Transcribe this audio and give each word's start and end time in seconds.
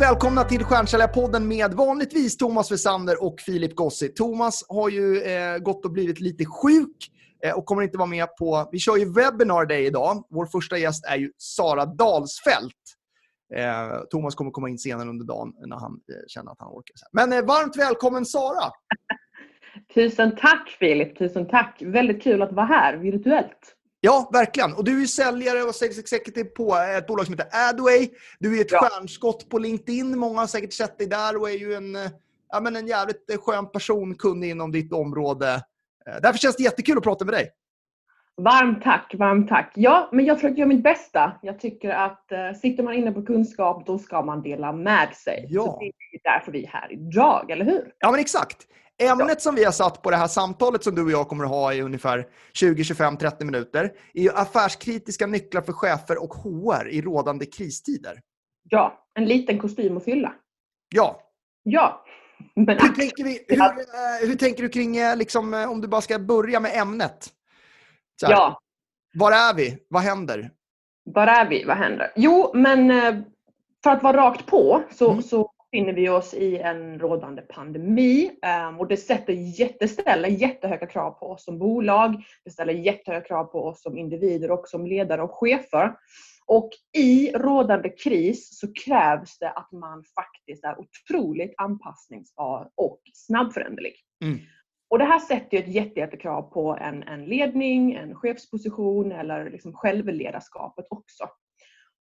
Välkomna 0.00 0.44
till 0.44 0.64
Stjärnsäljarpodden 0.64 1.48
med 1.48 1.74
vanligtvis 1.74 2.36
Thomas 2.36 2.72
Wessander 2.72 3.24
och 3.24 3.40
Filip 3.40 3.74
Gossi. 3.74 4.08
Thomas 4.08 4.64
har 4.68 4.88
ju 4.88 5.22
eh, 5.22 5.58
gått 5.58 5.84
och 5.84 5.92
blivit 5.92 6.20
lite 6.20 6.44
sjuk 6.44 6.96
eh, 7.44 7.52
och 7.52 7.66
kommer 7.66 7.82
inte 7.82 7.98
vara 7.98 8.08
med 8.08 8.36
på... 8.36 8.68
Vi 8.72 8.78
kör 8.78 8.96
ju 8.96 9.12
Webinar 9.12 9.66
Day 9.66 9.86
idag. 9.86 10.24
Vår 10.30 10.46
första 10.46 10.78
gäst 10.78 11.04
är 11.04 11.16
ju 11.16 11.32
Sara 11.38 11.86
Dalsfält. 11.86 12.74
Eh, 13.54 14.00
Thomas 14.10 14.34
kommer 14.34 14.50
komma 14.50 14.68
in 14.68 14.78
senare 14.78 15.08
under 15.08 15.26
dagen 15.26 15.52
när 15.66 15.76
han 15.76 15.92
eh, 15.92 16.26
känner 16.28 16.52
att 16.52 16.60
han 16.60 16.68
orkar. 16.68 16.94
Men 17.12 17.32
eh, 17.32 17.44
varmt 17.44 17.76
välkommen 17.76 18.24
Sara! 18.24 18.72
Tusen 19.94 20.36
tack 20.36 20.76
Filip, 20.78 21.18
tusen 21.18 21.48
tack. 21.48 21.82
Väldigt 21.86 22.22
kul 22.22 22.42
att 22.42 22.52
vara 22.52 22.66
här 22.66 22.96
virtuellt. 22.96 23.76
Ja, 24.00 24.30
verkligen. 24.32 24.72
Och 24.74 24.84
du 24.84 25.02
är 25.02 25.06
säljare 25.06 25.62
och 25.62 25.74
sales 25.74 25.98
executive 25.98 26.48
på 26.48 26.76
ett 26.76 27.06
bolag 27.06 27.26
som 27.26 27.34
heter 27.34 27.68
Adway. 27.68 28.08
Du 28.38 28.58
är 28.58 28.60
ett 28.60 28.72
ja. 28.72 28.78
stjärnskott 28.78 29.48
på 29.48 29.58
LinkedIn. 29.58 30.18
Många 30.18 30.40
har 30.40 30.46
säkert 30.46 30.72
sett 30.72 30.98
dig 30.98 31.06
där 31.06 31.36
och 31.40 31.50
är 31.50 31.58
ju 31.58 31.74
en, 31.74 31.96
ja, 32.52 32.60
men 32.60 32.76
en 32.76 32.86
jävligt 32.86 33.40
skön 33.40 33.70
person, 33.70 34.14
kunnig 34.14 34.50
inom 34.50 34.72
ditt 34.72 34.92
område. 34.92 35.54
Eh, 36.06 36.14
därför 36.22 36.38
känns 36.38 36.56
det 36.56 36.62
jättekul 36.62 36.98
att 36.98 37.04
prata 37.04 37.24
med 37.24 37.34
dig. 37.34 37.50
Varmt 38.36 38.82
tack, 38.82 39.14
varmt 39.18 39.48
tack. 39.48 39.72
Ja, 39.74 40.08
men 40.12 40.24
jag 40.24 40.36
försöker 40.36 40.56
göra 40.56 40.68
mitt 40.68 40.82
bästa. 40.82 41.32
Jag 41.42 41.60
tycker 41.60 41.90
att 41.90 42.32
eh, 42.32 42.52
sitter 42.60 42.82
man 42.82 42.94
inne 42.94 43.12
på 43.12 43.22
kunskap, 43.22 43.86
då 43.86 43.98
ska 43.98 44.22
man 44.22 44.42
dela 44.42 44.72
med 44.72 45.14
sig. 45.14 45.46
Ja. 45.48 45.62
Så 45.62 45.78
det 45.80 45.86
är 45.86 46.32
därför 46.38 46.52
vi 46.52 46.64
är 46.64 46.68
här 46.68 46.92
idag, 46.92 47.50
eller 47.50 47.64
hur? 47.64 47.92
Ja, 47.98 48.10
men 48.10 48.20
exakt. 48.20 48.66
Ämnet 49.00 49.28
ja. 49.28 49.36
som 49.38 49.54
vi 49.54 49.64
har 49.64 49.72
satt 49.72 50.02
på 50.02 50.10
det 50.10 50.16
här 50.16 50.26
samtalet 50.26 50.84
som 50.84 50.94
du 50.94 51.04
och 51.04 51.10
jag 51.10 51.28
kommer 51.28 51.44
att 51.44 51.50
ha 51.50 51.74
i 51.74 51.82
ungefär 51.82 52.26
20, 52.52 52.84
25, 52.84 53.16
30 53.16 53.44
minuter 53.44 53.92
är 54.14 54.38
affärskritiska 54.38 55.26
nycklar 55.26 55.62
för 55.62 55.72
chefer 55.72 56.22
och 56.22 56.34
HR 56.34 56.88
i 56.88 57.02
rådande 57.02 57.46
kristider. 57.46 58.20
Ja, 58.68 59.04
en 59.14 59.24
liten 59.24 59.58
kostym 59.58 59.96
att 59.96 60.04
fylla. 60.04 60.32
Ja. 60.94 61.20
Ja. 61.62 62.04
Men 62.54 62.78
hur, 62.80 62.88
tänker 62.88 63.24
vi, 63.24 63.44
hur, 63.48 63.60
eh, 63.60 64.28
hur 64.28 64.36
tänker 64.36 64.62
du 64.62 64.68
kring, 64.68 64.96
eh, 64.96 65.16
liksom, 65.16 65.54
eh, 65.54 65.70
om 65.70 65.80
du 65.80 65.88
bara 65.88 66.00
ska 66.00 66.18
börja 66.18 66.60
med 66.60 66.78
ämnet? 66.78 67.28
Här, 68.22 68.30
ja. 68.30 68.60
Var 69.14 69.32
är 69.32 69.54
vi? 69.54 69.78
Vad 69.88 70.02
händer? 70.02 70.50
Var 71.04 71.26
är 71.26 71.48
vi? 71.48 71.64
Vad 71.64 71.76
händer? 71.76 72.12
Jo, 72.16 72.50
men 72.54 72.88
för 73.82 73.90
att 73.90 74.02
vara 74.02 74.16
rakt 74.16 74.46
på 74.46 74.82
så, 74.90 75.10
mm. 75.10 75.22
så 75.22 75.52
befinner 75.72 75.92
vi 75.92 76.08
oss 76.08 76.34
i 76.34 76.58
en 76.58 76.98
rådande 76.98 77.42
pandemi 77.42 78.30
ehm, 78.42 78.80
och 78.80 78.88
det 78.88 78.96
sätter 78.96 79.32
jätte, 79.32 79.88
ställer 79.88 80.28
jättehöga 80.28 80.86
krav 80.86 81.10
på 81.10 81.26
oss 81.26 81.44
som 81.44 81.58
bolag. 81.58 82.24
Det 82.44 82.50
ställer 82.50 82.72
jättehöga 82.72 83.24
krav 83.24 83.44
på 83.44 83.64
oss 83.64 83.82
som 83.82 83.98
individer 83.98 84.50
och 84.50 84.68
som 84.68 84.86
ledare 84.86 85.22
och 85.22 85.34
chefer. 85.34 85.94
Och 86.46 86.70
i 86.98 87.32
rådande 87.32 87.88
kris 87.88 88.58
så 88.58 88.72
krävs 88.84 89.38
det 89.38 89.50
att 89.50 89.72
man 89.72 90.04
faktiskt 90.14 90.64
är 90.64 90.76
otroligt 90.78 91.54
anpassningsbar 91.56 92.70
och 92.74 93.00
snabbföränderlig. 93.14 93.94
Mm. 94.24 94.38
Och 94.90 94.98
det 94.98 95.04
här 95.04 95.18
sätter 95.18 95.56
ju 95.56 95.62
ett 95.62 95.74
jättejättekrav 95.74 96.42
på 96.42 96.76
en, 96.80 97.02
en 97.02 97.24
ledning, 97.24 97.94
en 97.94 98.14
chefsposition 98.14 99.12
eller 99.12 99.50
liksom 99.50 99.72
självledarskapet 99.72 100.86
också. 100.90 101.24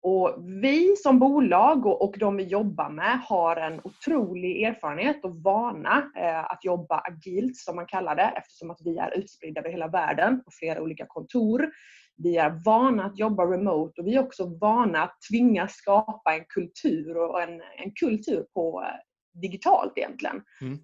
Och 0.10 0.36
vi 0.64 0.96
som 0.96 1.20
bolag 1.20 1.86
och, 1.86 2.02
och 2.02 2.16
de 2.20 2.38
vi 2.38 2.44
jobbar 2.44 2.90
med 2.90 3.20
har 3.20 3.56
en 3.56 3.82
otrolig 3.84 4.64
erfarenhet 4.64 5.26
och 5.26 5.36
vana 5.36 6.12
eh, 6.18 6.52
att 6.52 6.66
jobba 6.66 7.00
agilt 7.00 7.58
som 7.58 7.76
man 7.76 7.86
kallar 7.86 8.16
det 8.16 8.34
eftersom 8.38 8.72
att 8.72 8.82
vi 8.84 8.98
är 8.98 9.18
utspridda 9.18 9.62
över 9.62 9.70
hela 9.70 9.88
världen 9.88 10.44
på 10.44 10.52
flera 10.52 10.82
olika 10.82 11.06
kontor. 11.08 11.70
Vi 12.18 12.38
är 12.38 12.62
vana 12.66 13.06
att 13.06 13.20
jobba 13.20 13.46
remote 13.46 14.02
och 14.02 14.08
vi 14.08 14.16
är 14.16 14.20
också 14.20 14.58
vana 14.62 15.04
att 15.04 15.18
tvingas 15.32 15.74
skapa 15.74 16.34
en 16.34 16.46
kultur 16.46 17.18
och 17.18 17.42
en, 17.42 17.62
en 17.78 17.92
kultur 18.00 18.46
på 18.54 18.82
eh, 18.82 19.40
digitalt 19.42 19.94
egentligen. 19.98 20.42
Mm. 20.62 20.80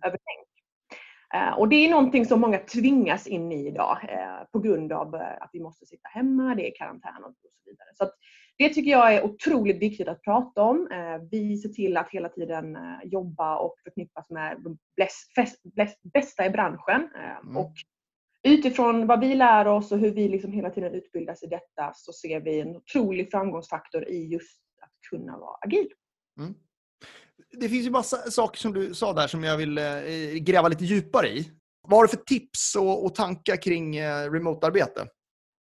Eh, 1.34 1.54
och 1.54 1.70
det 1.70 1.76
är 1.76 1.90
någonting 1.90 2.26
som 2.26 2.42
många 2.42 2.58
tvingas 2.58 3.28
in 3.28 3.52
i 3.52 3.68
idag 3.68 3.98
eh, 4.10 4.48
på 4.52 4.60
grund 4.60 4.92
av 4.92 5.16
eh, 5.16 5.42
att 5.42 5.50
vi 5.54 5.60
måste 5.60 5.86
sitta 5.86 6.10
hemma, 6.10 6.56
det 6.56 6.68
är 6.68 6.76
karantän 6.76 7.24
och 7.24 7.34
så 7.36 7.48
vidare. 7.66 7.90
Så 7.94 8.04
det 8.58 8.70
tycker 8.70 8.92
jag 8.92 9.16
är 9.16 9.24
otroligt 9.24 9.82
viktigt 9.82 10.08
att 10.08 10.22
prata 10.22 10.62
om. 10.62 10.88
Vi 11.32 11.58
ser 11.58 11.70
till 11.70 11.98
att 11.98 12.10
hela 12.10 12.30
tiden 12.30 12.78
jobba 13.04 13.58
och 13.58 13.76
förknippas 13.84 14.30
med 14.30 14.58
de 14.64 14.78
bästa 16.14 16.46
i 16.46 16.50
branschen. 16.50 17.10
Mm. 17.44 17.58
Och 17.58 17.74
utifrån 18.48 19.08
vad 19.08 19.20
vi 19.20 19.36
lär 19.36 19.68
oss 19.68 19.92
och 19.92 20.00
hur 20.00 20.12
vi 20.12 20.28
liksom 20.28 20.52
hela 20.52 20.70
tiden 20.70 20.94
utbildas 20.94 21.44
i 21.44 21.48
detta 21.48 21.92
så 21.96 22.14
ser 22.14 22.40
vi 22.40 22.60
en 22.60 22.76
otrolig 22.76 23.32
framgångsfaktor 23.32 24.08
i 24.08 24.28
just 24.28 24.62
att 24.82 25.10
kunna 25.10 25.38
vara 25.38 25.58
agil. 25.62 25.88
Mm 26.40 26.56
det 27.60 27.70
finns 27.70 27.86
ju 27.86 27.90
massa 27.90 28.18
saker 28.32 28.60
som 28.60 28.74
du 28.74 28.94
sa 28.94 29.14
där 29.14 29.28
som 29.28 29.44
jag 29.44 29.58
vill 29.58 29.78
eh, 29.78 29.84
gräva 30.42 30.68
lite 30.68 30.86
djupare 30.86 31.28
i. 31.28 31.52
Vad 31.88 31.98
har 31.98 32.04
du 32.04 32.10
för 32.10 32.18
tips 32.18 32.76
och, 32.76 33.06
och 33.06 33.16
tankar 33.16 33.62
kring 33.62 33.96
eh, 33.96 34.32
remotearbete? 34.32 35.08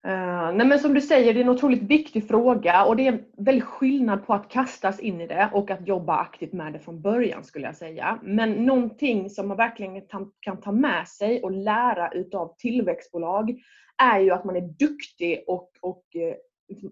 Uh, 0.06 0.52
nej 0.52 0.66
men 0.66 0.78
som 0.78 0.94
du 0.94 1.00
säger, 1.00 1.34
det 1.34 1.40
är 1.40 1.44
en 1.44 1.48
otroligt 1.48 1.82
viktig 1.82 2.28
fråga 2.28 2.84
och 2.84 2.96
det 2.96 3.06
är 3.06 3.24
väldigt 3.36 3.64
skillnad 3.64 4.26
på 4.26 4.34
att 4.34 4.48
kastas 4.48 5.00
in 5.00 5.20
i 5.20 5.26
det 5.26 5.50
och 5.52 5.70
att 5.70 5.88
jobba 5.88 6.16
aktivt 6.16 6.52
med 6.52 6.72
det 6.72 6.78
från 6.78 7.02
början 7.02 7.44
skulle 7.44 7.66
jag 7.66 7.76
säga. 7.76 8.18
Men 8.22 8.52
någonting 8.52 9.30
som 9.30 9.48
man 9.48 9.56
verkligen 9.56 10.02
kan 10.40 10.60
ta 10.60 10.72
med 10.72 11.08
sig 11.08 11.42
och 11.42 11.50
lära 11.50 12.10
utav 12.10 12.54
tillväxtbolag 12.58 13.54
är 14.02 14.20
ju 14.20 14.30
att 14.30 14.44
man 14.44 14.56
är 14.56 14.60
duktig 14.78 15.44
och, 15.46 15.70
och 15.80 16.04
uh, 16.16 16.90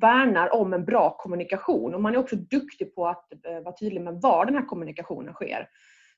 värnar 0.00 0.54
om 0.54 0.72
en 0.72 0.84
bra 0.84 1.16
kommunikation 1.18 1.94
och 1.94 2.02
man 2.02 2.14
är 2.14 2.18
också 2.18 2.36
duktig 2.36 2.94
på 2.94 3.08
att 3.08 3.32
uh, 3.48 3.60
vara 3.64 3.76
tydlig 3.76 4.00
med 4.00 4.20
var 4.20 4.46
den 4.46 4.54
här 4.54 4.66
kommunikationen 4.66 5.34
sker. 5.34 5.68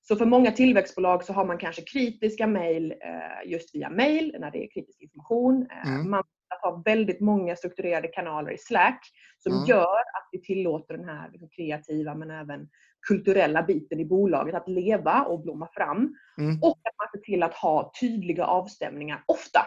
Så 0.09 0.17
för 0.17 0.27
många 0.27 0.53
tillväxtbolag 0.53 1.25
så 1.25 1.33
har 1.33 1.45
man 1.45 1.59
kanske 1.59 1.83
kritiska 1.83 2.47
mejl 2.47 2.93
eh, 2.93 3.51
just 3.51 3.75
via 3.75 3.91
mejl 3.91 4.37
när 4.41 4.51
det 4.51 4.65
är 4.65 4.71
kritisk 4.75 5.03
information. 5.03 5.67
Eh, 5.71 5.95
mm. 5.95 6.11
Man 6.11 6.23
har 6.63 6.83
väldigt 6.85 7.21
många 7.21 7.57
strukturerade 7.57 8.09
kanaler 8.09 8.51
i 8.51 8.59
Slack 8.59 9.01
som 9.39 9.53
mm. 9.53 9.65
gör 9.65 9.99
att 9.99 10.29
vi 10.33 10.43
tillåter 10.43 10.97
den 10.97 11.09
här 11.09 11.31
liksom 11.31 11.49
kreativa 11.49 12.15
men 12.15 12.31
även 12.31 12.69
kulturella 13.09 13.63
biten 13.63 14.01
i 14.01 14.05
bolaget 14.05 14.55
att 14.55 14.69
leva 14.69 15.23
och 15.23 15.43
blomma 15.43 15.69
fram. 15.73 16.15
Mm. 16.39 16.63
Och 16.63 16.79
att 16.83 16.97
man 16.99 17.09
ser 17.13 17.21
till 17.25 17.43
att 17.43 17.55
ha 17.55 17.93
tydliga 18.01 18.45
avstämningar 18.45 19.25
ofta. 19.27 19.61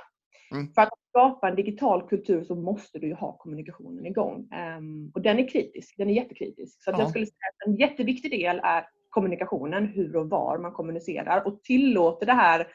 Mm. 0.52 0.74
För 0.74 0.82
att 0.82 0.90
skapa 1.10 1.50
en 1.50 1.56
digital 1.56 2.10
kultur 2.10 2.44
så 2.44 2.56
måste 2.56 3.00
du 3.00 3.14
ha 3.14 3.38
kommunikationen 3.38 4.06
igång. 4.06 4.50
Um, 4.78 5.12
och 5.16 5.22
den 5.22 5.40
är 5.40 5.48
kritisk, 5.48 5.98
den 5.98 6.10
är 6.10 6.14
jättekritisk. 6.14 6.84
Så 6.84 6.92
ja. 6.92 7.00
jag 7.00 7.10
skulle 7.10 7.26
säga 7.26 7.50
att 7.62 7.68
en 7.68 7.76
jätteviktig 7.76 8.32
del 8.32 8.62
är 8.64 8.86
kommunikationen, 9.12 9.86
hur 9.86 10.16
och 10.16 10.30
var 10.30 10.58
man 10.58 10.72
kommunicerar 10.72 11.48
och 11.48 11.64
tillåter 11.64 12.26
det 12.26 12.34
här 12.34 12.68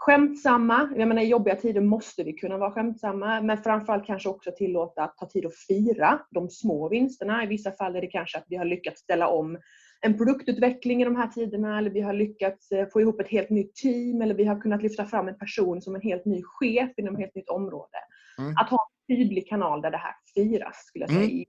skämtsamma. 0.00 0.88
Jag 0.96 1.08
menar, 1.08 1.22
I 1.22 1.28
jobbiga 1.28 1.56
tider 1.56 1.80
måste 1.80 2.24
vi 2.24 2.32
kunna 2.32 2.58
vara 2.58 2.70
skämtsamma 2.70 3.40
men 3.40 3.62
framförallt 3.62 4.06
kanske 4.06 4.28
också 4.28 4.50
tillåta 4.56 5.02
att 5.02 5.16
ta 5.16 5.26
tid 5.26 5.46
att 5.46 5.56
fira 5.56 6.20
de 6.30 6.50
små 6.50 6.88
vinsterna. 6.88 7.44
I 7.44 7.46
vissa 7.46 7.72
fall 7.72 7.96
är 7.96 8.00
det 8.00 8.06
kanske 8.06 8.38
att 8.38 8.44
vi 8.48 8.56
har 8.56 8.64
lyckats 8.64 9.00
ställa 9.00 9.28
om 9.28 9.58
en 10.00 10.16
produktutveckling 10.16 11.02
i 11.02 11.04
de 11.04 11.16
här 11.16 11.26
tiderna 11.26 11.78
eller 11.78 11.90
vi 11.90 12.00
har 12.00 12.12
lyckats 12.12 12.72
eh, 12.72 12.88
få 12.92 13.00
ihop 13.00 13.20
ett 13.20 13.28
helt 13.28 13.50
nytt 13.50 13.74
team 13.74 14.22
eller 14.22 14.34
vi 14.34 14.44
har 14.44 14.60
kunnat 14.60 14.82
lyfta 14.82 15.04
fram 15.04 15.28
en 15.28 15.38
person 15.38 15.82
som 15.82 15.94
en 15.94 16.00
helt 16.00 16.24
ny 16.24 16.42
chef 16.42 16.90
inom 16.96 17.14
ett 17.14 17.20
helt 17.20 17.34
nytt 17.34 17.48
område. 17.48 17.98
Mm. 18.38 18.52
Att 18.56 18.70
ha 18.70 18.88
en 19.06 19.16
tydlig 19.16 19.48
kanal 19.48 19.82
där 19.82 19.90
det 19.90 19.96
här 19.96 20.14
firas 20.34 20.86
skulle 20.86 21.02
jag 21.02 21.10
säga. 21.10 21.24
Mm. 21.24 21.44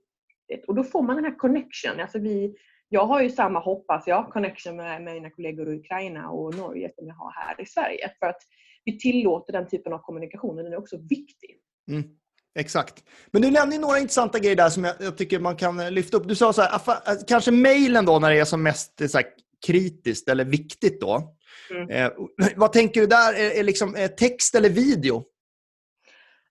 Och 0.68 0.74
då 0.74 0.84
får 0.84 1.02
man 1.02 1.16
den 1.16 1.24
här 1.24 1.38
connection. 1.38 2.00
Alltså 2.00 2.18
vi, 2.18 2.54
jag 2.92 3.06
har 3.06 3.22
ju 3.22 3.30
samma, 3.30 3.58
hoppas 3.58 4.06
jag, 4.06 4.30
connection 4.32 4.76
med, 4.76 5.02
mina 5.02 5.30
kollegor 5.30 5.68
i 5.68 5.76
Ukraina 5.76 6.30
och 6.30 6.54
Norge 6.54 6.90
som 6.94 7.06
jag 7.06 7.14
har 7.14 7.32
här 7.32 7.60
i 7.60 7.66
Sverige. 7.66 8.10
För 8.18 8.26
att 8.26 8.42
vi 8.84 8.98
tillåter 8.98 9.52
den 9.52 9.68
typen 9.68 9.92
av 9.92 9.98
kommunikation 9.98 10.58
och 10.58 10.64
den 10.64 10.72
är 10.72 10.78
också 10.78 10.96
viktig. 10.96 11.56
Mm. 11.90 12.04
Exakt. 12.58 12.94
Men 13.30 13.42
du 13.42 13.50
nämnde 13.50 13.78
några 13.78 13.98
intressanta 13.98 14.38
grejer 14.38 14.56
där 14.56 14.68
som 14.68 14.84
jag, 14.84 14.94
jag, 15.00 15.18
tycker 15.18 15.38
man 15.38 15.56
kan 15.56 15.94
lyfta 15.94 16.16
upp. 16.16 16.28
Du 16.28 16.34
sa 16.34 16.52
så 16.52 16.62
här, 16.62 16.80
äh, 16.88 17.14
kanske 17.26 17.50
mejlen 17.50 18.04
då 18.04 18.18
när 18.18 18.30
det 18.30 18.40
är 18.40 18.44
som 18.44 18.62
mest 18.62 19.10
så 19.10 19.18
här, 19.18 19.26
kritiskt 19.66 20.28
eller 20.28 20.44
viktigt 20.44 21.00
då. 21.00 21.36
Mm. 21.70 21.90
Eh, 21.90 22.12
vad 22.56 22.72
tänker 22.72 23.00
du 23.00 23.06
där? 23.06 23.34
Är, 23.34 23.58
är 23.58 23.62
liksom, 23.62 23.96
är 23.96 24.08
text 24.08 24.54
eller 24.54 24.70
video? 24.70 25.24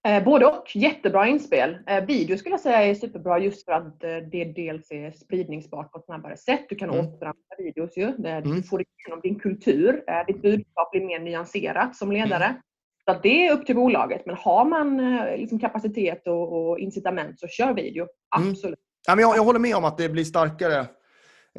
Eh, 0.07 0.24
både 0.24 0.45
och. 0.45 0.75
Jättebra 0.75 1.27
inspel. 1.27 1.77
Eh, 1.88 2.06
video 2.06 2.38
skulle 2.38 2.53
jag 2.53 2.62
säga 2.62 2.83
är 2.83 2.95
superbra 2.95 3.39
just 3.39 3.65
för 3.65 3.71
att 3.71 4.03
eh, 4.03 4.18
det 4.31 4.45
dels 4.45 4.92
är 4.92 5.12
spridningsbart 5.12 5.92
på 5.92 6.00
ett 6.00 6.06
snabbare 6.06 6.38
sätt. 6.38 6.65
Du 6.69 6.75
kan 6.75 6.89
mm. 6.89 7.00
återanvända 7.00 7.56
videos 7.57 7.98
ju. 7.98 8.12
Du 8.18 8.30
mm. 8.30 8.63
får 8.63 8.81
igenom 8.81 9.21
din 9.24 9.39
kultur. 9.39 10.03
Eh, 10.07 10.25
ditt 10.27 10.42
budskap 10.42 10.92
blir 10.92 11.06
mer 11.06 11.19
nyanserat 11.19 11.95
som 11.95 12.12
ledare. 12.12 12.45
Mm. 12.45 12.62
Så 13.06 13.19
det 13.24 13.48
är 13.48 13.53
upp 13.53 13.65
till 13.65 13.75
bolaget. 13.75 14.25
Men 14.25 14.36
har 14.36 14.65
man 14.65 15.00
eh, 15.00 15.38
liksom 15.38 15.59
kapacitet 15.59 16.27
och, 16.27 16.69
och 16.69 16.80
incitament 16.80 17.39
så 17.39 17.47
kör 17.47 17.74
video. 17.74 18.07
Mm. 18.38 18.50
Absolut. 18.50 18.65
Mm. 18.65 18.77
Ja, 19.07 19.15
men 19.15 19.21
jag, 19.21 19.38
jag 19.38 19.44
håller 19.44 19.59
med 19.59 19.75
om 19.75 19.86
att 19.86 19.97
det 19.97 20.09
blir 20.09 20.24
starkare 20.24 20.80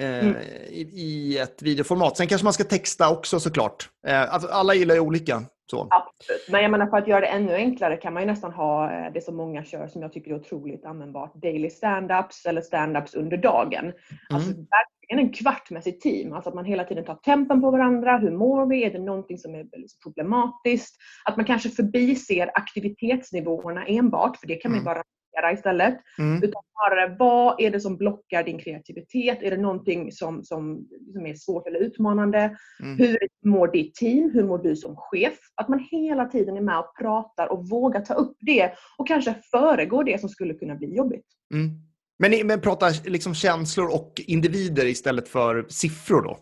eh, 0.01 0.19
mm. 0.19 0.37
i, 0.69 0.81
i, 0.81 1.39
ett 1.39 1.63
videoformat. 1.63 2.17
Sen 2.17 2.27
kanske 2.27 2.45
man 2.45 2.53
ska 2.53 2.65
texta 2.65 3.11
också 3.11 3.41
såklart. 3.41 3.89
Eh, 4.07 4.35
alltså, 4.35 4.49
alla 4.49 4.75
gillar 4.75 4.95
ju 4.95 5.01
olika. 5.01 5.43
Så. 5.73 5.89
Absolut. 5.91 6.49
Men 6.49 6.63
jag 6.63 6.71
menar 6.71 6.87
för 6.87 6.97
att 6.97 7.09
göra 7.09 7.21
det 7.21 7.27
ännu 7.27 7.55
enklare 7.55 7.97
kan 7.97 8.13
man 8.15 8.23
ju 8.23 8.27
nästan 8.27 8.53
ha 8.53 8.93
eh, 8.93 9.13
det 9.13 9.21
som 9.21 9.37
många 9.37 9.65
kör 9.65 9.89
som 9.89 10.03
jag 10.03 10.13
tycker 10.13 10.31
är 10.31 10.35
otroligt 10.35 10.85
användbart. 10.85 11.35
Daily 11.35 11.69
stand-ups 11.69 12.47
eller 12.49 12.61
stand-ups 12.61 13.17
under 13.17 13.37
dagen. 13.37 13.85
Mm. 13.85 13.95
Alltså 14.29 14.51
verkligen 14.51 15.27
en 15.27 15.33
kvart 15.33 15.71
med 15.71 15.85
sitt 15.85 16.01
team. 16.01 16.33
Alltså 16.33 16.49
att 16.49 16.55
man 16.55 16.65
hela 16.65 16.85
tiden 16.85 17.05
tar 17.05 17.15
tempen 17.15 17.61
på 17.61 17.71
varandra. 17.71 18.19
Hur 18.19 18.31
mår 18.31 18.67
vi? 18.67 18.85
Är 18.85 18.91
det 18.91 18.99
någonting 18.99 19.39
som 19.39 19.55
är 19.55 19.67
problematiskt? 20.03 20.97
Att 21.25 21.37
man 21.37 21.47
kanske 21.47 21.69
förbiser 21.69 22.51
aktivitetsnivåerna 22.55 23.87
enbart, 23.87 24.37
för 24.37 24.47
det 24.47 24.55
kan 24.55 24.71
man 24.71 24.79
ju 24.81 24.83
Mm. 24.83 24.95
bara 24.95 25.03
rapportera 25.33 25.53
istället. 25.53 25.95
Mm. 26.19 26.43
Utan 26.43 26.63
snarare, 26.73 27.17
vad 27.19 27.61
är 27.61 27.71
det 27.71 27.81
som 27.81 27.97
blockar 27.97 28.43
din 28.43 28.59
kreativitet? 28.59 29.43
Är 29.43 29.51
det 29.51 29.57
någonting 29.57 30.13
som, 30.13 30.45
som, 30.45 30.87
som 31.13 31.27
är 31.27 31.35
svårt 31.35 31.69
eller 31.69 31.81
utmanande? 31.81 32.57
Mm. 32.83 32.99
Hur 32.99 33.19
mår 33.45 33.69
ditt 33.69 33.95
team? 33.95 34.31
Hur 34.35 34.45
mår 34.45 34.59
du 34.59 34.77
som 34.77 34.97
chef? 34.97 35.39
Att 35.55 35.69
man 35.69 35.87
hela 35.91 36.27
tiden 36.27 36.57
är 36.57 36.61
med 36.61 36.79
och 36.79 36.97
pratar 36.99 37.53
och 37.53 37.69
vågar 37.69 38.01
ta 38.01 38.15
upp 38.15 38.37
det 38.41 38.73
och 38.99 39.09
kanske 39.09 39.35
föregå 39.51 40.03
det 40.03 40.21
som 40.21 40.29
skulle 40.29 40.55
kunna 40.55 40.75
bli 40.75 40.97
jobbigt. 40.97 41.27
Mm. 41.55 41.71
Men, 42.19 42.47
men 42.47 42.61
prata 42.61 42.87
liksom 43.05 43.35
känslor 43.35 43.87
och 43.87 44.13
individer 44.27 44.87
istället 44.87 45.29
för 45.29 45.67
siffror 45.69 46.23
då? 46.23 46.39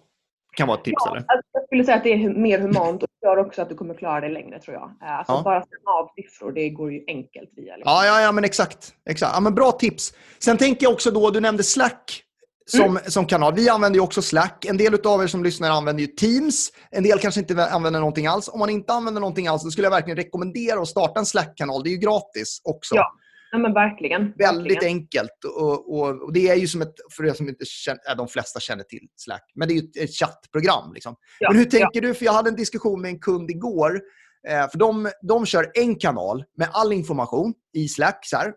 Kan 0.57 0.69
vara 0.69 0.79
ett 0.79 0.85
tips 0.85 1.07
eller? 1.07 1.17
Alltså, 1.17 1.50
skulle 1.71 1.85
säga 1.85 1.97
att 1.97 2.05
det 2.05 2.13
är 2.13 2.29
mer 2.35 2.59
humant 2.59 3.03
och 3.03 3.09
gör 3.25 3.37
också 3.37 3.63
att 3.63 3.69
du 3.69 3.75
kommer 3.75 3.95
klara 3.95 4.21
dig 4.21 4.31
längre 4.31 4.59
tror 4.61 4.75
jag. 4.75 4.83
Eh, 5.03 5.19
Alltså 5.19 5.33
Ja. 5.33 5.43
bara 5.45 5.63
stämma 5.63 5.91
av 6.01 6.09
siffror, 6.17 6.53
det 6.53 6.71
går 6.71 6.93
ju 6.93 7.05
enkelt 7.07 7.51
via. 7.57 7.77
Liksom. 7.77 7.93
Ja, 7.93 8.07
ja, 8.07 8.21
ja, 8.21 8.33
men 8.33 8.45
exakt. 8.45 8.93
exakt. 9.11 9.33
Ja, 9.35 9.41
men 9.41 9.55
bra 9.55 9.73
tips. 9.73 10.13
Sen 10.39 10.57
tänker 10.59 10.87
jag 10.87 10.93
också 10.93 11.11
då, 11.11 11.31
du 11.31 11.41
nämnde 11.41 11.63
Slack 11.63 12.23
som, 12.67 12.81
Mm. 12.85 13.03
som 13.07 13.27
kanal. 13.27 13.55
Vi 13.55 13.69
använder 13.69 13.97
ju 13.97 14.03
också 14.03 14.23
Slack. 14.23 14.65
En 14.65 14.77
del 14.77 14.95
av 15.07 15.23
er 15.23 15.27
som 15.27 15.45
lyssnar 15.45 15.71
använder 15.71 16.01
ju 16.03 16.07
Teams. 16.07 16.73
En 16.91 17.03
del 17.03 17.19
kanske 17.19 17.41
inte 17.41 17.65
använder 17.67 18.01
någonting 18.01 18.27
alls. 18.27 18.49
Om 18.49 18.59
man 18.59 18.71
inte 18.71 18.93
använder 18.93 19.21
någonting 19.21 19.47
alls, 19.47 19.63
då 19.65 19.71
skulle 19.71 19.87
jag 19.87 19.91
verkligen 19.93 20.17
rekommendera 20.17 20.81
att 20.81 20.89
starta 20.89 21.21
en 21.21 21.27
Slack-kanal. 21.27 21.83
Det 21.83 21.89
är 21.89 21.93
ju 21.93 21.97
gratis 21.99 22.61
också. 22.65 22.95
Ja, 22.95 23.13
Ja, 23.53 23.59
men 23.59 23.75
verkligen. 23.75 24.33
Väldigt 24.37 24.77
verkligen. 24.77 24.97
enkelt. 24.97 25.45
Och, 25.57 25.95
och, 25.95 26.23
och 26.23 26.33
det 26.33 26.49
är 26.49 26.55
ju 26.55 26.67
som 26.67 26.83
ett, 26.83 26.95
för 27.17 27.27
er 27.27 27.33
som 27.33 27.49
inte 27.49 27.65
känner, 27.65 28.01
ja, 28.05 28.15
de 28.15 28.29
flesta 28.29 28.61
känner 28.61 28.85
till 28.85 29.09
Slack, 29.17 29.53
men 29.55 29.69
det 29.69 29.75
är 29.75 29.77
ju 29.77 29.89
ett, 29.89 29.97
ett 29.97 30.15
chattprogram. 30.15 30.93
Liksom. 30.95 31.17
Ja, 31.39 31.51
men 31.51 31.59
hur 31.59 31.65
ja. 31.65 31.71
tänker 31.71 32.01
du? 32.01 32.15
För 32.15 32.25
jag 32.25 32.33
hade 32.33 32.51
en 32.51 32.57
diskussion 32.57 33.03
med 33.03 33.09
en 33.09 33.19
kund 33.19 33.51
igår. 33.51 34.01
Eh, 34.49 34.71
för 34.71 34.79
de, 34.79 35.11
de 35.23 35.47
kör 35.47 35.71
en 35.75 35.97
kanal 35.97 36.45
med 36.57 36.69
all 36.73 36.93
information 36.93 37.55
i 37.73 37.89
Slack. 37.89 38.19
Så 38.23 38.37
här. 38.37 38.53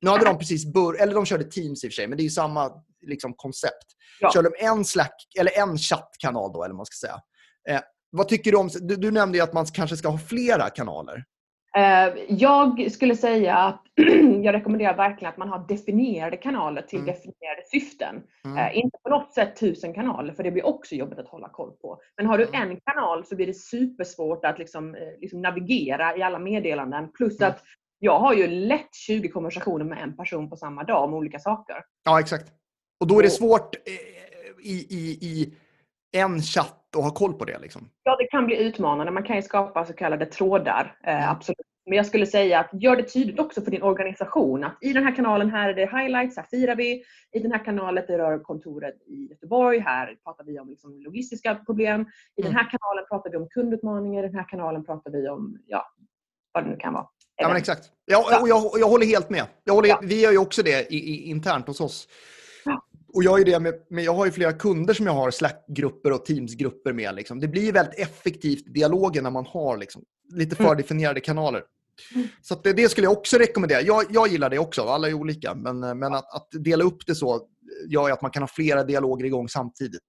Nu 0.00 0.10
hade 0.10 0.24
de 0.24 0.38
precis 0.38 0.72
börjat, 0.72 1.02
eller 1.02 1.14
de 1.14 1.24
körde 1.26 1.44
Teams 1.44 1.84
i 1.84 1.88
och 1.88 1.92
för 1.92 1.94
sig, 1.94 2.06
men 2.06 2.16
det 2.16 2.22
är 2.22 2.24
ju 2.24 2.30
samma 2.30 2.70
liksom, 3.06 3.34
koncept. 3.34 3.86
Ja. 4.20 4.32
Kör 4.32 4.42
de 4.42 4.50
en 4.58 4.84
Slack, 4.84 5.14
eller 5.38 5.58
en 5.58 5.78
chattkanal 5.78 6.52
då, 6.52 6.64
eller 6.64 6.74
man 6.74 6.86
ska 6.86 7.06
säga. 7.06 7.20
Eh, 7.68 7.82
vad 8.10 8.28
tycker 8.28 8.52
du 8.52 8.58
om, 8.58 8.70
du, 8.80 8.96
du 8.96 9.10
nämnde 9.10 9.38
ju 9.38 9.44
att 9.44 9.52
man 9.52 9.66
kanske 9.66 9.96
ska 9.96 10.08
ha 10.08 10.18
flera 10.18 10.70
kanaler. 10.70 11.24
Eh, 11.76 12.14
Jag 12.28 12.92
skulle 12.92 13.16
säga 13.16 13.56
att 13.56 13.82
jag 14.42 14.54
rekommenderar 14.54 14.96
verkligen 14.96 15.32
att 15.32 15.36
man 15.38 15.48
har 15.48 15.64
definierade 15.68 16.36
kanaler 16.36 16.82
till 16.82 16.98
Mm. 16.98 17.06
definierade 17.06 17.62
syften. 17.70 18.22
Mm. 18.44 18.58
Eh, 18.58 18.76
Inte 18.78 18.98
på 19.02 19.08
något 19.10 19.32
sätt 19.32 19.56
tusen 19.56 19.94
kanaler, 19.94 20.32
för 20.32 20.42
det 20.42 20.50
blir 20.50 20.66
också 20.66 20.94
jobbigt 20.94 21.18
att 21.18 21.28
hålla 21.28 21.48
koll 21.48 21.72
på. 21.72 22.00
Men 22.16 22.26
har 22.26 22.38
du 22.38 22.44
Mm. 22.48 22.70
en 22.70 22.80
kanal 22.80 23.24
så 23.24 23.36
blir 23.36 23.46
det 23.46 23.54
supersvårt 23.54 24.44
att 24.44 24.58
liksom, 24.58 24.94
eh, 24.94 25.00
liksom 25.20 25.42
navigera 25.42 26.16
i 26.16 26.22
alla 26.22 26.38
meddelanden. 26.38 27.12
Plus 27.12 27.40
Mm. 27.40 27.50
att 27.50 27.62
jag 27.98 28.18
har 28.18 28.34
ju 28.34 28.46
lätt 28.46 28.94
20 28.94 29.28
konversationer 29.28 29.84
med 29.84 29.98
en 30.02 30.16
person 30.16 30.50
på 30.50 30.56
samma 30.56 30.84
dag 30.84 31.04
om 31.04 31.14
olika 31.14 31.38
saker. 31.38 31.76
Ja, 32.04 32.20
exakt. 32.20 32.52
Och 33.00 33.06
då 33.06 33.18
är 33.18 33.22
det 33.22 33.30
svårt 33.30 33.76
i, 34.62 34.76
i, 34.90 35.18
i 35.20 35.54
en 36.16 36.40
chatt 36.42 36.85
att 36.96 37.04
ha 37.04 37.10
koll 37.10 37.32
på 37.34 37.44
det. 37.44 37.58
Liksom. 37.58 37.88
Ja, 38.02 38.16
det 38.16 38.26
kan 38.26 38.46
bli 38.46 38.56
utmanande. 38.62 39.12
Man 39.12 39.22
kan 39.22 39.36
ju 39.36 39.42
skapa 39.42 39.84
så 39.84 39.92
kallade 39.92 40.26
trådar. 40.26 40.96
Eh, 41.04 41.16
Mm. 41.16 41.30
absolut. 41.30 41.58
Men 41.88 41.96
jag 41.96 42.06
skulle 42.06 42.26
säga 42.26 42.60
att 42.60 42.70
gör 42.82 42.96
det 42.96 43.02
tydligt 43.02 43.40
också 43.40 43.62
för 43.62 43.70
din 43.70 43.82
organisation 43.82 44.64
att 44.64 44.78
i 44.80 44.92
den 44.92 45.04
här 45.04 45.16
kanalen 45.16 45.50
här 45.50 45.68
är 45.68 45.74
det 45.74 45.86
highlights, 45.98 46.36
här 46.36 46.44
firar 46.50 46.76
vi. 46.76 47.02
I 47.32 47.38
den 47.38 47.52
här 47.52 47.64
kanalen 47.64 48.04
det 48.08 48.18
rör 48.18 48.38
kontoret 48.38 48.94
i 49.06 49.26
Göteborg, 49.30 49.78
här 49.78 50.16
pratar 50.24 50.44
vi 50.44 50.58
om 50.58 50.68
liksom 50.70 51.00
logistiska 51.02 51.54
problem. 51.54 52.00
I 52.36 52.42
den 52.42 52.50
Mm. 52.50 52.56
här 52.56 52.70
kanalen 52.70 53.04
pratar 53.08 53.30
vi 53.30 53.36
om 53.36 53.48
kundutmaningar, 53.48 54.24
i 54.24 54.26
den 54.26 54.36
här 54.36 54.48
kanalen 54.48 54.84
pratar 54.84 55.10
vi 55.10 55.28
om 55.28 55.58
ja, 55.66 55.86
vad 56.52 56.64
det 56.64 56.70
nu 56.70 56.76
kan 56.76 56.92
vara. 56.92 57.06
Ja, 57.36 57.48
men 57.48 57.56
exakt. 57.56 57.82
Ja, 58.04 58.28
Ja. 58.30 58.40
och 58.40 58.48
jag, 58.48 58.66
och 58.66 58.78
jag 58.80 58.88
håller 58.88 59.06
helt 59.06 59.30
med. 59.30 59.44
Jag 59.64 59.74
håller, 59.74 59.88
Ja. 59.88 60.00
Vi 60.02 60.20
gör 60.22 60.32
ju 60.32 60.38
också 60.38 60.62
det 60.62 60.92
i, 60.92 60.96
i, 60.96 61.30
internt 61.30 61.66
hos 61.66 61.80
oss. 61.80 62.08
Och 63.16 63.24
jag, 63.24 63.40
är 63.40 63.44
det 63.44 63.60
med, 63.60 63.74
med, 63.90 64.04
jag 64.04 64.14
har 64.14 64.26
ju 64.26 64.32
flera 64.32 64.52
kunder 64.52 64.94
som 64.94 65.06
jag 65.06 65.12
har 65.12 65.30
Slack-grupper 65.30 66.12
och 66.12 66.24
Teams-grupper 66.24 66.92
med. 66.92 67.14
Liksom. 67.14 67.40
Det 67.40 67.48
blir 67.48 67.72
väldigt 67.72 67.98
effektivt 67.98 68.74
dialogen 68.74 69.24
när 69.24 69.30
man 69.30 69.46
har 69.46 69.76
liksom, 69.76 70.02
lite 70.34 70.56
Mm. 70.56 70.68
fördefinierade 70.68 71.20
kanaler. 71.20 71.62
Mm. 72.14 72.28
Så 72.42 72.54
det, 72.54 72.72
det 72.72 72.88
skulle 72.88 73.06
jag 73.06 73.12
också 73.12 73.38
rekommendera. 73.38 73.80
Jag, 73.80 74.04
jag 74.10 74.28
gillar 74.28 74.50
det 74.50 74.58
också, 74.58 74.82
alla 74.82 75.08
är 75.08 75.14
olika. 75.14 75.54
Men, 75.54 75.80
men 75.98 76.14
att, 76.14 76.34
att 76.34 76.48
dela 76.50 76.84
upp 76.84 77.06
det 77.06 77.14
så 77.14 77.40
gör 77.88 78.10
att 78.10 78.22
man 78.22 78.30
kan 78.30 78.42
ha 78.42 78.48
flera 78.48 78.84
dialoger 78.84 79.24
igång 79.24 79.48
samtidigt. 79.48 80.06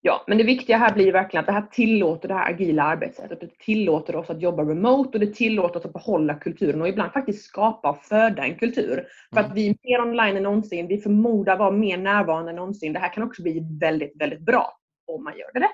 Ja, 0.00 0.24
men 0.26 0.38
det 0.38 0.44
viktiga 0.44 0.76
här 0.76 0.94
blir 0.94 1.12
verkligen 1.12 1.40
att 1.40 1.46
det 1.46 1.52
här 1.52 1.66
tillåter 1.72 2.28
det 2.28 2.34
här 2.34 2.50
agila 2.50 2.82
arbetssättet. 2.82 3.40
Det 3.40 3.58
tillåter 3.58 4.16
oss 4.16 4.30
att 4.30 4.42
jobba 4.42 4.62
remote 4.62 5.10
och 5.18 5.20
det 5.20 5.34
tillåter 5.34 5.78
oss 5.78 5.84
att 5.86 5.92
behålla 5.92 6.34
kulturen 6.34 6.82
och 6.82 6.88
ibland 6.88 7.12
faktiskt 7.12 7.44
skapa 7.44 7.90
och 7.90 8.02
föda 8.02 8.44
en 8.44 8.58
kultur. 8.58 9.06
För 9.34 9.40
Mm. 9.40 9.50
att 9.50 9.56
vi 9.56 9.68
är 9.68 9.76
mer 9.82 10.00
online 10.00 10.36
än 10.36 10.42
någonsin, 10.42 10.86
vi 10.86 10.98
förmodar 10.98 11.56
vara 11.58 11.70
mer 11.70 11.98
närvarande 11.98 12.50
än 12.50 12.56
någonsin. 12.56 12.92
Det 12.92 12.98
här 12.98 13.12
kan 13.14 13.22
också 13.22 13.42
bli 13.42 13.62
väldigt, 13.80 14.12
väldigt 14.20 14.40
bra 14.40 14.78
om 15.06 15.24
man 15.24 15.38
gör 15.38 15.50
det 15.54 15.60
rätt. 15.60 15.70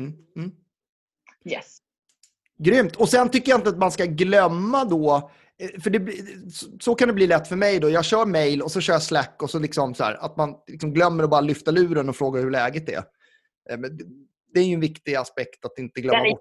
Mm. 0.00 0.12
Mm. 0.36 0.50
Yes. 1.44 1.78
Grymt. 2.58 2.96
Och 2.96 3.08
sen 3.08 3.28
tycker 3.28 3.52
jag 3.52 3.58
inte 3.58 3.70
att 3.70 3.78
man 3.78 3.90
ska 3.90 4.04
glömma 4.04 4.84
då, 4.84 5.30
eh, 5.58 5.80
för 5.80 5.90
det, 5.90 6.12
så 6.80 6.94
kan 6.94 7.08
det 7.08 7.14
bli 7.14 7.26
lätt 7.26 7.48
för 7.48 7.56
mig 7.56 7.80
då. 7.80 7.90
Jag 7.90 8.04
kör 8.04 8.26
mail 8.26 8.62
och 8.62 8.70
så 8.70 8.80
kör 8.80 8.92
jag 8.92 9.02
Slack 9.02 9.42
och 9.42 9.50
så 9.50 9.58
liksom 9.58 9.94
så 9.94 10.04
här, 10.04 10.14
att 10.24 10.36
man 10.36 10.54
liksom 10.66 10.92
glömmer 10.92 11.24
att 11.24 11.30
bara 11.30 11.40
lyfta 11.40 11.70
luren 11.70 12.08
och 12.08 12.16
fråga 12.16 12.40
hur 12.40 12.50
läget 12.50 12.88
är. 12.88 13.02
Eh, 13.70 13.78
det- 14.52 14.60
är 14.60 14.64
ju 14.64 14.74
en 14.74 14.80
viktig 14.80 15.14
aspekt 15.14 15.64
att 15.64 15.78
inte 15.78 16.00
glömma 16.00 16.24
bort. 16.30 16.40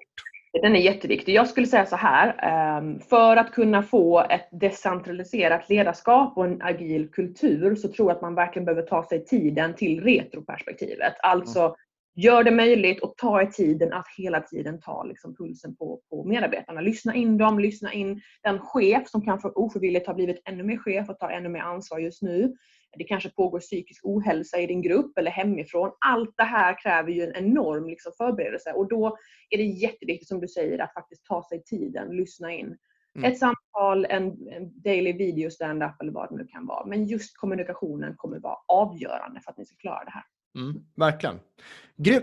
Den 0.61 0.75
är 0.75 0.79
jätteviktig. 0.79 1.33
Jag 1.33 1.47
skulle 1.47 1.67
säga 1.67 1.85
så 1.85 1.95
här. 1.95 2.35
ehm, 2.43 2.99
För 2.99 3.37
att 3.37 3.51
kunna 3.51 3.83
få 3.83 4.19
ett 4.29 4.47
decentraliserat 4.51 5.69
ledarskap 5.69 6.37
och 6.37 6.45
en 6.45 6.61
agil 6.61 7.07
kultur 7.11 7.75
så 7.75 7.87
tror 7.87 8.09
jag 8.09 8.15
att 8.15 8.21
man 8.21 8.35
verkligen 8.35 8.65
behöver 8.65 8.81
ta 8.87 9.03
sig 9.09 9.25
tiden 9.25 9.75
till 9.75 10.03
retroperspektivet. 10.03 11.13
Alltså 11.23 11.75
gör 12.15 12.43
det 12.43 12.51
möjligt 12.51 13.01
och 13.01 13.13
ta 13.17 13.41
er 13.41 13.45
tiden 13.45 13.93
att 13.93 14.05
hela 14.17 14.39
tiden 14.41 14.79
ta 14.79 15.03
liksom 15.03 15.35
pulsen 15.35 15.75
på, 15.75 16.01
på 16.09 16.23
medarbetarna. 16.23 16.81
Lyssna 16.81 17.15
in 17.15 17.37
dem, 17.37 17.59
lyssna 17.59 17.93
in 17.93 18.21
den 18.43 18.59
chef 18.59 19.09
som 19.09 19.21
kanske 19.25 19.47
ofrivilligt 19.47 20.07
har 20.07 20.13
blivit 20.13 20.41
ännu 20.45 20.63
mer 20.63 20.77
chef 20.77 21.09
och 21.09 21.19
tar 21.19 21.29
ännu 21.29 21.49
mer 21.49 21.61
ansvar 21.61 21.99
just 21.99 22.21
nu. 22.21 22.53
Det 22.97 23.03
kanske 23.03 23.29
pågår 23.29 23.59
psykisk 23.59 24.01
ohälsa 24.05 24.57
i 24.57 24.67
din 24.67 24.81
grupp 24.81 25.17
eller 25.17 25.31
hemifrån. 25.31 25.91
Allt 26.05 26.33
det 26.37 26.43
här 26.43 26.81
kräver 26.83 27.11
ju 27.11 27.23
en 27.23 27.35
enorm 27.35 27.89
liksom 27.89 28.11
förberedelse 28.17 28.73
och 28.73 28.89
då 28.89 29.17
är 29.49 29.57
det 29.57 29.63
jätteviktigt 29.63 30.27
som 30.27 30.39
du 30.39 30.47
säger 30.47 30.79
att 30.79 30.93
faktiskt 30.93 31.25
ta 31.25 31.43
sig 31.49 31.63
tiden, 31.63 32.15
lyssna 32.15 32.53
in. 32.53 32.77
Mm. 33.15 33.31
Ett 33.31 33.39
samtal, 33.39 34.05
en, 34.05 34.23
en 34.47 34.81
daily 34.81 35.13
video 35.13 35.49
stand-up 35.49 36.01
eller 36.01 36.11
vad 36.11 36.29
det 36.29 36.35
nu 36.35 36.47
kan 36.47 36.67
vara. 36.67 36.85
Men 36.85 37.05
just 37.05 37.37
kommunikationen 37.37 38.13
kommer 38.17 38.39
vara 38.39 38.57
avgörande 38.67 39.41
för 39.41 39.51
att 39.51 39.57
ni 39.57 39.65
ska 39.65 39.75
klara 39.75 40.03
det 40.03 40.11
här. 40.11 40.23
Mm, 40.59 40.83
verkligen. 40.95 41.39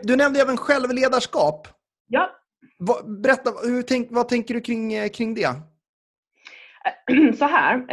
Du 0.02 0.16
nämnde 0.16 0.40
även 0.40 0.56
självledarskap. 0.56 1.68
Ja, 2.06 2.30
berätta, 3.22 3.50
hur 3.64 3.82
tänk, 3.82 4.08
vad 4.10 4.28
tänker 4.28 4.54
du 4.54 4.60
kring, 4.60 4.92
eh, 4.92 5.08
kring 5.08 5.34
det? 5.34 5.54
så 7.38 7.44
här. 7.44 7.84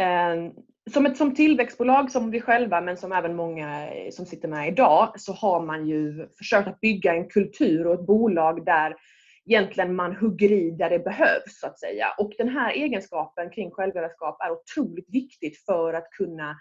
Som 0.92 1.06
ett 1.06 1.16
som 1.16 1.34
tillväxtbolag 1.34 2.10
som 2.10 2.30
vi 2.30 2.40
själva 2.40 2.80
men 2.80 2.96
som 2.96 3.12
även 3.12 3.36
många 3.36 3.88
eh, 3.88 4.10
som 4.10 4.26
sitter 4.26 4.48
med 4.48 4.68
idag 4.68 5.20
så 5.20 5.32
har 5.32 5.60
man 5.60 5.86
ju 5.86 6.28
försökt 6.38 6.68
att 6.68 6.80
bygga 6.80 7.14
en 7.14 7.28
kultur 7.28 7.86
och 7.86 7.94
ett 7.94 8.06
bolag 8.06 8.64
där 8.64 8.96
egentligen 9.46 9.94
man 9.94 10.16
hugger 10.16 10.52
i 10.52 10.70
där 10.70 10.90
det 10.90 10.98
behövs 10.98 11.60
så 11.60 11.66
att 11.66 11.80
säga. 11.80 12.06
Och 12.18 12.32
den 12.38 12.48
här 12.48 12.72
egenskapen 12.72 13.50
kring 13.50 13.70
självledarskap 13.70 14.36
är 14.40 14.50
otroligt 14.50 15.14
viktigt 15.14 15.64
för 15.64 15.94
att 15.94 16.10
kunna 16.10 16.56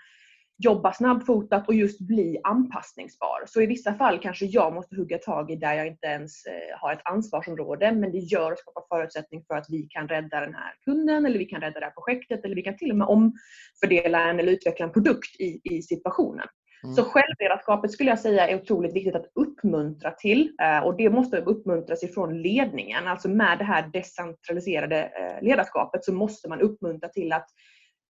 jobba 0.58 0.94
snabbfotat 0.94 1.68
och 1.68 1.74
just 1.74 2.00
bli 2.00 2.38
anpassningsbar. 2.44 3.44
Så 3.46 3.62
i 3.62 3.66
vissa 3.66 3.94
fall 3.94 4.20
kanske 4.20 4.46
jag 4.46 4.74
måste 4.74 4.96
hugga 4.96 5.18
tag 5.18 5.52
i 5.52 5.56
där 5.56 5.74
jag 5.74 5.88
inte 5.88 6.08
ens 6.08 6.46
eh, 6.46 6.80
har 6.80 6.94
ett 6.94 7.02
ansvarsområde 7.04 7.92
men 7.92 8.12
det 8.12 8.18
gör 8.18 8.52
och 8.52 8.60
skapar 8.60 8.98
förutsättning 8.98 9.44
för 9.48 9.56
att 9.56 9.66
vi 9.70 9.88
kan 9.90 10.08
rädda 10.08 10.40
den 10.40 10.54
här 10.54 10.74
kunden 10.86 11.26
eller 11.26 11.40
vi 11.40 11.46
kan 11.46 11.62
rädda 11.62 11.80
det 11.80 11.86
här 11.86 11.94
projektet 11.94 12.46
eller 12.46 12.56
vi 12.56 12.62
kan 12.62 12.78
till 12.78 12.92
och 12.92 12.98
med 12.98 13.08
omfördela 13.08 14.30
en 14.30 14.40
eller 14.40 14.52
utveckla 14.52 14.86
en 14.86 14.92
produkt 14.92 15.40
i, 15.40 15.62
i 15.64 15.82
situationen. 15.82 16.48
Mm. 16.84 16.96
Så 16.96 17.04
självledarskapet 17.04 17.92
skulle 17.92 18.10
jag 18.10 18.20
säga 18.20 18.48
är 18.48 18.62
otroligt 18.62 18.96
viktigt 18.96 19.16
att 19.16 19.32
uppmuntra 19.36 20.12
till 20.12 20.52
eh, 20.62 20.80
och 20.80 20.98
det 20.98 21.10
måste 21.10 21.38
uppmuntras 21.38 22.04
ifrån 22.04 22.42
ledningen. 22.42 23.08
Alltså 23.08 23.30
med 23.30 23.58
det 23.58 23.64
här 23.64 23.90
decentraliserade 23.94 25.04
eh, 25.04 25.48
ledarskapet 25.48 26.06
så 26.06 26.14
måste 26.14 26.50
man 26.50 26.62
uppmuntra 26.62 27.10
till 27.10 27.34
att 27.34 27.48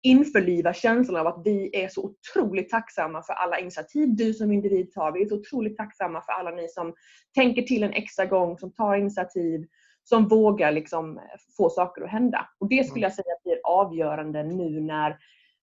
införliva 0.03 0.74
känslan 0.74 1.22
av 1.22 1.27
att 1.27 1.41
vi 1.46 1.84
är 1.84 1.88
så 1.88 2.01
otroligt 2.01 2.70
tacksamma 2.70 3.24
för 3.24 3.34
alla 3.34 3.60
initiativ 3.60 4.15
du 4.15 4.34
som 4.34 4.51
individ 4.51 4.93
tar. 4.93 5.12
Vi 5.12 5.22
är 5.22 5.27
så 5.27 5.36
otroligt 5.36 5.77
tacksamma 5.77 6.22
för 6.22 6.31
alla 6.31 6.51
ni 6.51 6.70
som 6.70 6.93
tänker 7.36 7.62
till 7.62 7.84
en 7.84 7.93
extra 7.93 8.25
gång, 8.25 8.58
som 8.58 8.74
tar 8.74 8.96
initiativ, 8.96 9.65
som 10.03 10.27
vågar 10.27 10.72
liksom 10.72 11.20
få 11.58 11.70
saker 11.70 12.01
att 12.01 12.12
hända. 12.12 12.50
Och 12.60 12.70
Det 12.70 12.88
skulle 12.88 13.05
jag 13.05 13.13
säga 13.13 13.36
blir 13.43 13.60
avgörande 13.63 14.43
nu 14.43 14.81
när 14.81 15.17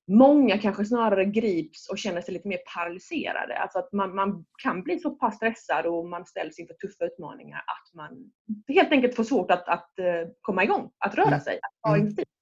många 0.08 0.58
kanske 0.58 0.84
snarare 0.84 1.24
grips 1.24 1.88
och 1.90 1.98
känner 1.98 2.20
sig 2.20 2.34
lite 2.34 2.48
mer 2.48 2.58
paralyserade. 2.74 3.58
Alltså 3.58 3.78
att 3.78 3.92
man, 3.92 4.14
man 4.14 4.44
kan 4.62 4.82
bli 4.82 4.98
så 4.98 5.10
pass 5.10 5.36
stressad 5.36 5.86
och 5.86 6.08
man 6.08 6.26
ställs 6.26 6.58
inför 6.58 6.74
tuffa 6.74 7.04
utmaningar 7.04 7.58
att 7.58 7.94
man 7.94 8.32
helt 8.68 8.92
enkelt 8.92 9.16
får 9.16 9.24
svårt 9.24 9.50
att, 9.50 9.68
att 9.68 9.98
eh, 9.98 10.30
komma 10.40 10.64
igång, 10.64 10.90
att 10.98 11.14
röra 11.14 11.26
mm. 11.26 11.40
sig, 11.40 11.54
att 11.54 11.82
ta 11.82 11.94
mm. 11.94 12.00
initiativ. 12.00 12.37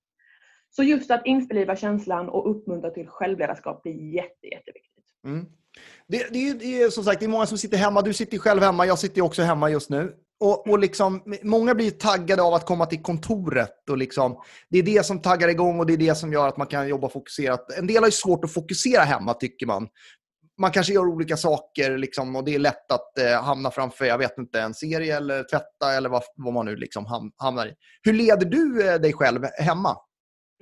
Så 0.76 0.83
just 0.83 1.11
att 1.11 1.23
införliva 1.25 1.76
känslan 1.76 2.28
och 2.28 2.50
uppmuntra 2.50 2.90
till 2.90 3.06
självledarskap 3.06 3.83
blir 3.83 4.14
jätte, 4.14 4.47
jätteviktigt. 4.47 5.04
Mm. 5.25 5.47
Det, 6.09 6.26
det, 6.33 6.49
är, 6.49 6.54
det 6.54 6.83
är 6.83 6.90
som 6.90 7.04
sagt 7.04 7.21
det 7.21 7.26
är 7.26 7.28
många 7.28 7.47
som 7.47 7.59
sitter 7.59 7.76
hemma. 7.76 8.02
Du 8.02 8.12
sitter 8.12 8.38
själv 8.38 8.62
hemma, 8.62 8.87
jag 8.87 8.99
sitter 8.99 9.23
också 9.23 9.42
hemma 9.42 9.71
just 9.71 9.90
nu. 9.90 10.12
Och, 10.40 10.71
och 10.71 10.78
liksom, 10.78 11.23
många 11.42 11.75
blir 11.75 11.90
taggade 11.90 12.42
av 12.42 12.54
att 12.54 12.66
komma 12.66 12.87
till 12.87 13.02
kontoret. 13.02 13.90
Och 13.90 13.99
liksom, 13.99 14.40
det 14.71 14.78
är 14.78 14.83
det 14.83 15.06
som 15.06 15.23
taggar 15.23 15.49
igång 15.49 15.80
och 15.80 15.87
det 15.87 15.92
är 15.92 15.97
det 15.97 16.14
som 16.14 16.33
gör 16.33 16.49
att 16.49 16.56
man 16.56 16.66
kan 16.66 16.88
jobba 16.88 17.09
fokuserat. 17.09 17.78
En 17.78 17.87
del 17.87 18.02
har 18.02 18.09
ju 18.09 18.12
svårt 18.12 18.45
att 18.45 18.52
fokusera 18.52 19.02
hemma, 19.02 19.35
tycker 19.35 19.66
man. 19.66 19.88
Man 20.59 20.71
kanske 20.71 20.92
gör 20.92 21.06
olika 21.06 21.37
saker 21.37 21.99
liksom, 21.99 22.37
och 22.37 22.45
det 22.45 22.54
är 22.54 22.59
lätt 22.59 22.92
att 22.92 23.18
eh, 23.18 23.42
hamna 23.42 23.71
framför 23.71 24.04
jag 24.04 24.18
vet 24.18 24.38
inte, 24.38 24.61
en 24.61 24.75
serie 24.75 25.16
eller 25.16 25.42
tvätta 25.42 25.92
eller 25.97 26.09
vad, 26.09 26.23
vad 26.37 26.54
man 26.54 26.66
nu 26.66 26.76
liksom 26.76 27.33
hamnar 27.37 27.66
i. 27.66 27.75
Hur 28.02 28.12
leder 28.12 28.47
du 28.47 28.88
eh, 28.88 29.00
dig 29.00 29.12
själv 29.12 29.45
hemma? 29.59 29.97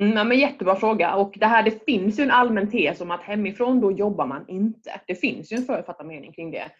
Mm, 0.01 0.29
men 0.29 0.39
jättebra 0.39 0.77
fråga. 0.77 1.15
Och 1.15 1.35
det, 1.37 1.47
här, 1.47 1.63
det 1.63 1.85
finns 1.85 2.19
ju 2.19 2.23
en 2.23 2.31
allmän 2.31 2.71
tes 2.71 3.01
om 3.01 3.11
att 3.11 3.23
hemifrån 3.23 3.81
då 3.81 3.93
jobbar 3.93 4.27
man 4.27 4.45
inte. 4.49 5.01
Det 5.07 5.15
finns 5.15 5.53
ju 5.53 5.57
en 5.57 5.65
förutfattad 5.65 6.07
mening 6.07 6.33
kring 6.33 6.51
det. 6.51 6.71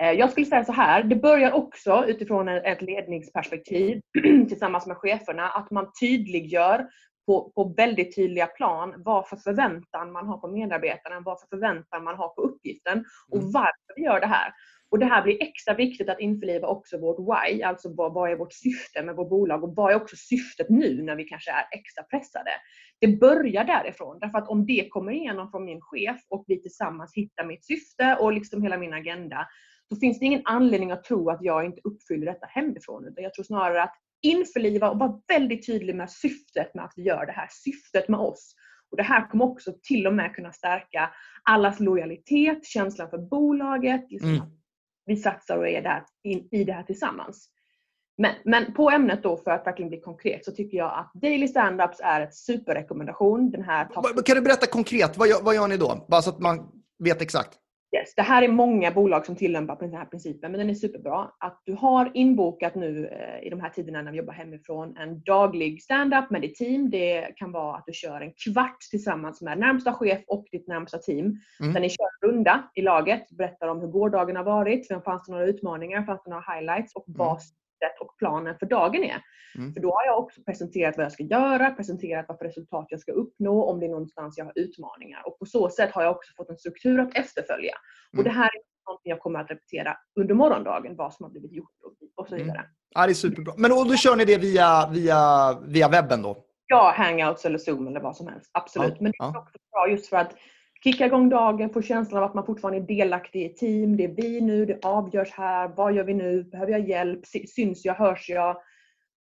Eh, 0.00 0.12
jag 0.12 0.30
skulle 0.30 0.46
säga 0.46 0.64
så 0.64 0.72
här, 0.72 1.02
det 1.02 1.16
börjar 1.16 1.52
också 1.52 2.04
utifrån 2.06 2.48
ett 2.48 2.82
ledningsperspektiv 2.82 4.00
tillsammans 4.48 4.86
med 4.86 4.96
cheferna, 4.96 5.48
att 5.48 5.70
man 5.70 5.92
tydliggör 6.00 6.86
på, 7.26 7.52
på 7.54 7.74
väldigt 7.76 8.16
tydliga 8.16 8.46
plan 8.46 8.94
vad 8.96 9.28
för 9.28 9.36
förväntan 9.36 10.12
man 10.12 10.26
har 10.26 10.38
på 10.38 10.48
medarbetarna, 10.48 11.20
vad 11.20 11.40
för 11.40 11.46
förväntan 11.46 12.04
man 12.04 12.16
har 12.16 12.28
på 12.28 12.42
uppgiften 12.42 13.04
och 13.28 13.38
mm. 13.38 13.52
varför 13.52 13.96
vi 13.96 14.02
gör 14.02 14.20
det 14.20 14.26
här. 14.26 14.52
Och 14.90 14.98
Det 14.98 15.06
här 15.06 15.22
blir 15.22 15.42
extra 15.42 15.74
viktigt 15.74 16.08
att 16.08 16.20
införliva 16.20 16.68
också 16.68 16.98
vårt 16.98 17.18
why, 17.18 17.62
alltså 17.62 17.94
vad, 17.94 18.14
vad 18.14 18.30
är 18.30 18.36
vårt 18.36 18.52
syfte 18.52 19.02
med 19.02 19.16
vårt 19.16 19.30
bolag 19.30 19.64
och 19.64 19.74
vad 19.76 19.92
är 19.92 19.96
också 19.96 20.16
syftet 20.16 20.68
nu 20.68 21.02
när 21.02 21.16
vi 21.16 21.24
kanske 21.24 21.50
är 21.50 21.64
extra 21.78 22.02
pressade. 22.02 22.50
Det 23.00 23.20
börjar 23.20 23.64
därifrån, 23.64 24.18
därför 24.20 24.38
att 24.38 24.48
om 24.48 24.66
det 24.66 24.88
kommer 24.90 25.12
igenom 25.12 25.50
från 25.50 25.64
min 25.64 25.80
chef 25.80 26.20
och 26.28 26.44
vi 26.46 26.62
tillsammans 26.62 27.12
hittar 27.14 27.44
mitt 27.44 27.64
syfte 27.64 28.16
och 28.20 28.32
liksom 28.32 28.62
hela 28.62 28.78
min 28.78 28.94
agenda, 28.94 29.46
då 29.90 29.96
finns 29.96 30.18
det 30.18 30.26
ingen 30.26 30.42
anledning 30.44 30.90
att 30.90 31.04
tro 31.04 31.30
att 31.30 31.42
jag 31.42 31.64
inte 31.64 31.80
uppfyller 31.84 32.26
detta 32.26 32.46
hemifrån. 32.46 33.06
Utan 33.06 33.24
jag 33.24 33.34
tror 33.34 33.44
snarare 33.44 33.82
att 33.82 33.94
införliva 34.22 34.90
och 34.90 34.98
vara 34.98 35.20
väldigt 35.28 35.66
tydlig 35.66 35.94
med 35.94 36.10
syftet 36.10 36.74
med 36.74 36.84
att 36.84 36.92
vi 36.96 37.02
gör 37.02 37.26
det 37.26 37.32
här. 37.32 37.48
Syftet 37.50 38.08
med 38.08 38.20
oss. 38.20 38.54
Och 38.90 38.96
Det 38.96 39.02
här 39.02 39.30
kommer 39.30 39.44
också 39.44 39.72
till 39.82 40.06
och 40.06 40.14
med 40.14 40.34
kunna 40.34 40.52
stärka 40.52 41.10
allas 41.42 41.80
lojalitet, 41.80 42.66
känslan 42.66 43.10
för 43.10 43.18
bolaget. 43.18 44.06
Liksom 44.10 44.30
mm. 44.30 44.57
Vi 45.08 45.16
satsar 45.16 45.58
och 45.58 45.68
är 45.68 45.82
där 45.82 46.04
in, 46.24 46.48
i 46.50 46.64
det 46.64 46.72
här 46.72 46.82
tillsammans. 46.82 47.48
Men, 48.18 48.34
men, 48.44 48.74
på 48.74 48.90
ämnet 48.90 49.22
då 49.22 49.36
för 49.36 49.50
att 49.50 49.66
verkligen 49.66 49.88
bli 49.88 50.00
konkret 50.00 50.44
så 50.44 50.52
tycker 50.52 50.78
jag 50.78 50.98
att 50.98 51.10
Daily 51.14 51.48
Standups 51.48 52.00
är 52.00 52.20
ett 52.20 52.34
superrekommendation. 52.34 53.50
Den 53.50 53.62
här 53.62 53.88
kan 54.24 54.36
du 54.36 54.40
berätta 54.40 54.66
konkret, 54.66 55.18
vad 55.18 55.28
gör, 55.28 55.42
vad 55.42 55.54
gör 55.54 55.68
ni 55.68 55.76
då? 55.76 56.06
Bara 56.08 56.22
så 56.22 56.30
att 56.30 56.38
man 56.38 56.68
vet 56.98 57.22
exakt. 57.22 57.58
Yes. 57.96 58.14
Det 58.14 58.22
här 58.22 58.42
är 58.42 58.48
många 58.48 58.90
bolag 58.90 59.26
som 59.26 59.36
tillämpar 59.36 59.76
den 59.80 59.94
här 59.94 60.04
principen, 60.04 60.52
men 60.52 60.58
den 60.58 60.70
är 60.70 60.74
superbra. 60.74 61.30
Att 61.38 61.62
du 61.64 61.74
har 61.74 62.10
inbokat 62.14 62.74
nu 62.74 63.06
eh, 63.06 63.46
i 63.46 63.50
de 63.50 63.60
här 63.60 63.70
tiderna 63.70 64.02
när 64.02 64.12
vi 64.12 64.18
jobbar 64.18 64.32
hemifrån 64.32 64.96
en 64.96 65.20
daglig 65.20 65.82
stand-up 65.82 66.30
med 66.30 66.40
ditt 66.40 66.56
team. 66.56 66.90
Det 66.90 67.32
kan 67.36 67.52
vara 67.52 67.76
att 67.76 67.86
du 67.86 67.92
kör 67.92 68.20
en 68.20 68.32
kvart 68.32 68.80
tillsammans 68.90 69.40
med 69.40 69.58
närmsta 69.58 69.92
chef 69.92 70.20
och 70.26 70.46
ditt 70.52 70.68
närmsta 70.68 70.98
team. 70.98 71.40
Mm. 71.60 71.72
Där 71.74 71.80
ni 71.80 71.90
kör 71.90 72.04
en 72.04 72.30
runda 72.30 72.70
i 72.74 72.82
laget, 72.82 73.30
berättar 73.30 73.68
om 73.68 73.80
hur 73.80 73.88
gårdagen 73.88 74.36
har 74.36 74.44
varit, 74.44 74.88
fanns 75.04 75.26
det 75.26 75.32
några 75.32 75.46
utmaningar, 75.46 76.02
fanns 76.02 76.22
det 76.24 76.30
några 76.30 76.54
highlights 76.54 76.94
och 76.94 77.08
mm. 77.08 77.18
Vad 77.80 78.00
och 78.00 78.16
planen 78.18 78.58
för 78.58 78.66
dagen 78.66 79.04
är. 79.04 79.22
Mm. 79.58 79.74
För 79.74 79.80
då 79.80 79.90
har 79.90 80.06
jag 80.06 80.18
också 80.18 80.42
presenterat 80.42 80.96
vad 80.96 81.04
jag 81.04 81.12
ska 81.12 81.22
göra, 81.22 81.70
presenterat 81.70 82.24
vad 82.28 82.38
för 82.38 82.44
resultat 82.44 82.86
jag 82.88 83.00
ska 83.00 83.12
uppnå, 83.12 83.64
om 83.64 83.80
det 83.80 83.86
är 83.86 83.90
någonstans 83.90 84.38
jag 84.38 84.44
har 84.44 84.52
utmaningar. 84.56 85.22
Och 85.26 85.38
på 85.38 85.46
så 85.46 85.70
sätt 85.70 85.90
har 85.92 86.02
jag 86.02 86.16
också 86.16 86.32
fått 86.36 86.50
en 86.50 86.58
struktur 86.58 87.00
att 87.00 87.14
efterfölja. 87.14 87.74
Mm. 88.12 88.18
Och 88.18 88.24
det 88.24 88.30
här 88.30 88.44
är 88.44 88.92
något 88.92 89.00
jag 89.02 89.20
kommer 89.20 89.40
att 89.40 89.50
repetera 89.50 89.96
under 90.20 90.34
morgondagen, 90.34 90.96
vad 90.96 91.14
som 91.14 91.24
har 91.24 91.30
blivit 91.30 91.52
gjort 91.52 91.70
och 92.16 92.28
så 92.28 92.34
mm. 92.34 92.46
vidare. 92.46 92.60
Mm. 92.60 92.70
Ja, 92.94 93.06
det 93.06 93.12
är 93.12 93.14
superbra. 93.14 93.54
Men 93.56 93.70
då 93.70 93.96
kör 93.96 94.16
ni 94.16 94.24
det 94.24 94.38
via, 94.38 94.90
via, 94.92 95.20
via 95.66 95.88
webben 95.88 96.22
då? 96.22 96.44
Ja, 96.66 96.92
hangouts 96.96 97.44
eller 97.44 97.58
zoom 97.58 97.86
eller 97.86 98.00
vad 98.00 98.16
som 98.16 98.28
helst. 98.28 98.50
Absolut. 98.52 98.90
Ja. 98.90 98.96
Men 99.00 99.12
det 99.12 99.24
är 99.24 99.38
också 99.38 99.58
bra 99.72 99.88
just 99.90 100.06
för 100.06 100.16
att 100.16 100.34
kicka 100.84 101.06
igång 101.06 101.28
dagen, 101.28 101.70
få 101.70 101.82
känslan 101.82 102.22
av 102.22 102.28
att 102.28 102.34
man 102.34 102.46
fortfarande 102.46 102.78
är 102.78 102.96
delaktig 102.96 103.44
i 103.44 103.48
team. 103.48 103.96
Det 103.96 104.04
är 104.04 104.08
vi 104.08 104.40
nu, 104.40 104.64
det 104.64 104.84
avgörs 104.84 105.30
här. 105.30 105.68
Vad 105.68 105.92
gör 105.92 106.04
vi 106.04 106.14
nu? 106.14 106.42
Behöver 106.42 106.72
jag 106.72 106.88
hjälp? 106.88 107.20
Syns 107.26 107.84
jag? 107.84 107.94
Hörs 107.94 108.28
jag? 108.28 108.56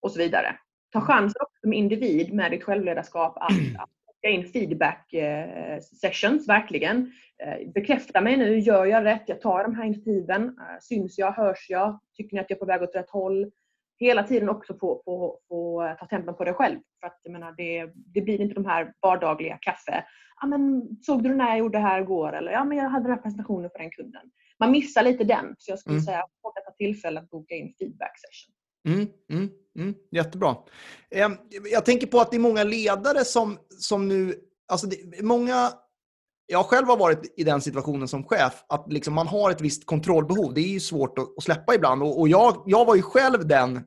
Och 0.01 0.11
så 0.11 0.19
vidare. 0.19 0.57
Ta 0.93 0.99
mm. 0.99 1.07
chansen 1.07 1.43
också 1.43 1.61
som 1.61 1.73
individ 1.73 2.35
med 2.35 2.51
ditt 2.51 2.65
självledarskap 2.65 3.37
att, 3.37 3.51
att 3.79 3.91
plocka 4.05 4.29
in 4.29 4.45
feedback 4.53 5.13
eh, 5.13 5.81
sessions, 5.81 6.49
verkligen. 6.49 7.13
Eh, 7.43 7.73
bekräfta 7.75 8.21
mig 8.21 8.37
nu, 8.37 8.59
gör 8.59 8.87
jag 8.87 9.05
rätt? 9.05 9.23
Jag 9.27 9.41
tar 9.41 9.63
de 9.63 9.75
här 9.75 9.85
initiativen. 9.85 10.45
Eh, 10.45 10.81
syns 10.81 11.19
jag? 11.19 11.33
Hörs 11.33 11.67
jag? 11.69 12.01
Tycker 12.17 12.35
ni 12.37 12.41
att 12.41 12.51
jag 12.51 12.57
är 12.57 12.61
på 12.61 12.67
väg 12.67 12.83
åt 12.83 12.95
rätt 12.95 13.11
håll? 13.11 13.51
Hela 13.99 14.23
tiden 14.23 14.49
också 14.49 14.75
få, 14.79 15.03
få, 15.05 15.39
få 15.49 15.95
ta 16.01 16.07
tempen 16.07 16.35
på 16.35 16.45
dig 16.45 16.55
själv. 16.55 16.79
För 17.01 17.07
att 17.07 17.21
jag 17.23 17.33
menar, 17.33 17.55
det, 17.57 17.93
det 18.15 18.21
blir 18.21 18.41
inte 18.41 18.55
de 18.55 18.67
här 18.67 18.93
vardagliga 19.03 19.59
kaffe. 19.61 20.05
Ja, 20.41 20.47
men, 20.47 20.89
såg 21.03 21.23
du 21.23 21.35
när 21.35 21.49
jag 21.49 21.59
gjorde 21.59 21.79
det 21.79 21.83
här 21.83 22.01
igår? 22.01 22.33
Eller 22.33 22.53
ja, 22.53 22.65
men 22.65 22.79
jag 22.79 22.89
hade 22.89 23.05
den 23.05 23.13
här 23.13 23.23
presentationen 23.23 23.71
för 23.71 23.79
den 23.79 23.91
kunden. 23.91 24.23
Man 24.59 24.71
missar 24.71 25.03
lite 25.03 25.25
den. 25.25 25.55
Så 25.59 25.73
jag 25.73 25.79
skulle 25.79 25.95
mm. 25.95 26.05
säga 26.05 26.19
att 26.19 26.55
detta 26.55 26.71
tillfälle 26.71 27.21
att 27.21 27.31
boka 27.31 27.55
in 27.55 27.75
feedback 27.79 28.13
session. 28.19 28.55
Mm, 28.87 29.09
mm, 29.33 29.51
mm, 29.79 29.95
jättebra. 30.11 30.57
Jag 31.73 31.85
tänker 31.85 32.07
på 32.07 32.21
att 32.21 32.31
det 32.31 32.37
är 32.37 32.41
många 32.41 32.65
ledare 32.65 33.25
som, 33.25 33.59
som 33.69 34.09
nu... 34.09 34.35
Alltså 34.69 34.87
det, 34.87 35.23
många 35.23 35.73
jag 36.47 36.67
själv 36.67 36.87
har 36.87 36.97
varit 36.97 37.35
i 37.37 37.45
den 37.45 37.61
situationen 37.61 38.09
som 38.09 38.25
chef, 38.25 38.65
att 38.69 38.93
liksom 38.93 39.15
man 39.15 39.27
har 39.27 39.51
ett 39.51 39.61
visst 39.61 39.87
kontrollbehov. 39.87 40.55
Det 40.55 40.61
är 40.61 40.69
ju 40.69 40.81
svårt 40.81 41.19
att, 41.19 41.43
släppa 41.43 41.75
ibland. 41.75 42.03
Och, 42.03 42.21
och 42.21 42.29
jag, 42.29 42.63
jag 42.67 42.85
var 42.85 42.95
ju 42.95 43.03
själv 43.03 43.47
den 43.47 43.81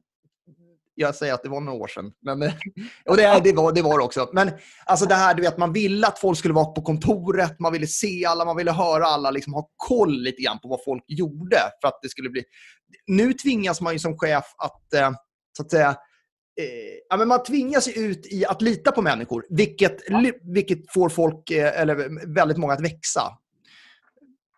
jag 0.99 1.15
säger 1.15 1.33
att 1.33 1.43
det 1.43 1.49
var 1.49 1.61
några 1.61 1.79
år 1.79 1.87
sedan. 1.87 2.11
Men, 2.21 2.41
och 3.09 3.17
det, 3.17 3.41
det, 3.43 3.53
var, 3.53 3.71
det 3.71 3.81
var 3.81 3.99
också. 3.99 4.29
Men 4.33 4.51
alltså 4.85 5.05
det 5.05 5.15
här, 5.15 5.33
du 5.33 5.41
vet, 5.41 5.57
man 5.57 5.73
ville 5.73 6.07
att 6.07 6.19
folk 6.19 6.37
skulle 6.37 6.53
vara 6.53 6.65
på 6.65 6.81
kontoret, 6.81 7.59
man 7.59 7.73
ville 7.73 7.87
se 7.87 8.25
alla, 8.25 8.45
man 8.45 8.57
ville 8.57 8.71
höra 8.71 9.05
alla, 9.05 9.31
liksom 9.31 9.53
ha 9.53 9.69
koll 9.77 10.21
lite 10.21 10.41
grann 10.41 10.59
på 10.59 10.67
vad 10.67 10.83
folk 10.83 11.03
gjorde. 11.07 11.57
för 11.81 11.87
att 11.87 11.99
det 12.01 12.09
skulle 12.09 12.29
bli... 12.29 12.43
Nu 13.07 13.33
tvingas 13.33 13.81
man 13.81 13.93
ju 13.93 13.99
som 13.99 14.17
chef 14.17 14.45
att, 14.57 14.93
eh, 14.93 15.11
så 15.57 15.63
att 15.63 15.71
säga, 15.71 15.95
ja, 17.09 17.17
men 17.17 17.27
man 17.27 17.43
tvingas 17.43 17.97
ut 17.97 18.33
i 18.33 18.45
att 18.45 18.61
lita 18.61 18.91
på 18.91 19.01
människor, 19.01 19.45
vilket, 19.49 19.97
ja. 20.07 20.23
vilket 20.43 20.93
får 20.93 21.09
folk, 21.09 21.51
eh, 21.51 21.81
eller 21.81 21.95
väldigt 22.33 22.57
många, 22.57 22.73
att 22.73 22.83
växa. 22.83 23.21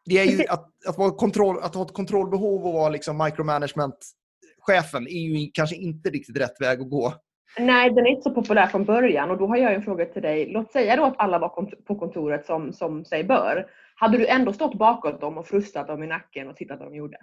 Det 0.05 0.17
är 0.17 0.25
ju 0.25 0.45
att, 0.47 0.69
att, 0.87 0.97
vara 0.97 1.11
kontroll, 1.11 1.59
att 1.61 1.75
ha 1.75 1.83
ett 1.83 1.93
kontrollbehov 1.93 2.65
och 2.65 2.73
vara 2.73 2.89
liksom 2.89 3.17
micromanagement-chefen 3.23 5.07
är 5.07 5.39
ju 5.39 5.51
kanske 5.53 5.75
inte 5.75 6.09
riktigt 6.09 6.37
rätt 6.37 6.61
väg 6.61 6.81
att 6.81 6.89
gå. 6.89 7.13
Nej, 7.59 7.89
den 7.89 8.05
är 8.05 8.09
inte 8.09 8.21
så 8.21 8.31
populär 8.31 8.67
från 8.67 8.85
början 8.85 9.31
och 9.31 9.37
då 9.37 9.47
har 9.47 9.57
jag 9.57 9.73
en 9.73 9.81
fråga 9.81 10.05
till 10.05 10.21
dig. 10.21 10.51
Låt 10.51 10.71
säga 10.71 10.95
då 10.95 11.03
att 11.03 11.19
alla 11.19 11.39
var 11.39 11.49
på 11.87 11.95
kontoret 11.95 12.45
som, 12.45 12.73
som 12.73 13.05
sig 13.05 13.23
bör. 13.23 13.67
Hade 13.95 14.17
du 14.17 14.27
ändå 14.27 14.53
stått 14.53 14.73
bakom 14.77 15.19
dem 15.19 15.37
och 15.37 15.47
frustat 15.47 15.87
dem 15.87 16.03
i 16.03 16.07
nacken 16.07 16.47
och 16.47 16.55
tittat 16.55 16.79
vad 16.79 16.87
de 16.91 16.95
gjorde? 16.95 17.17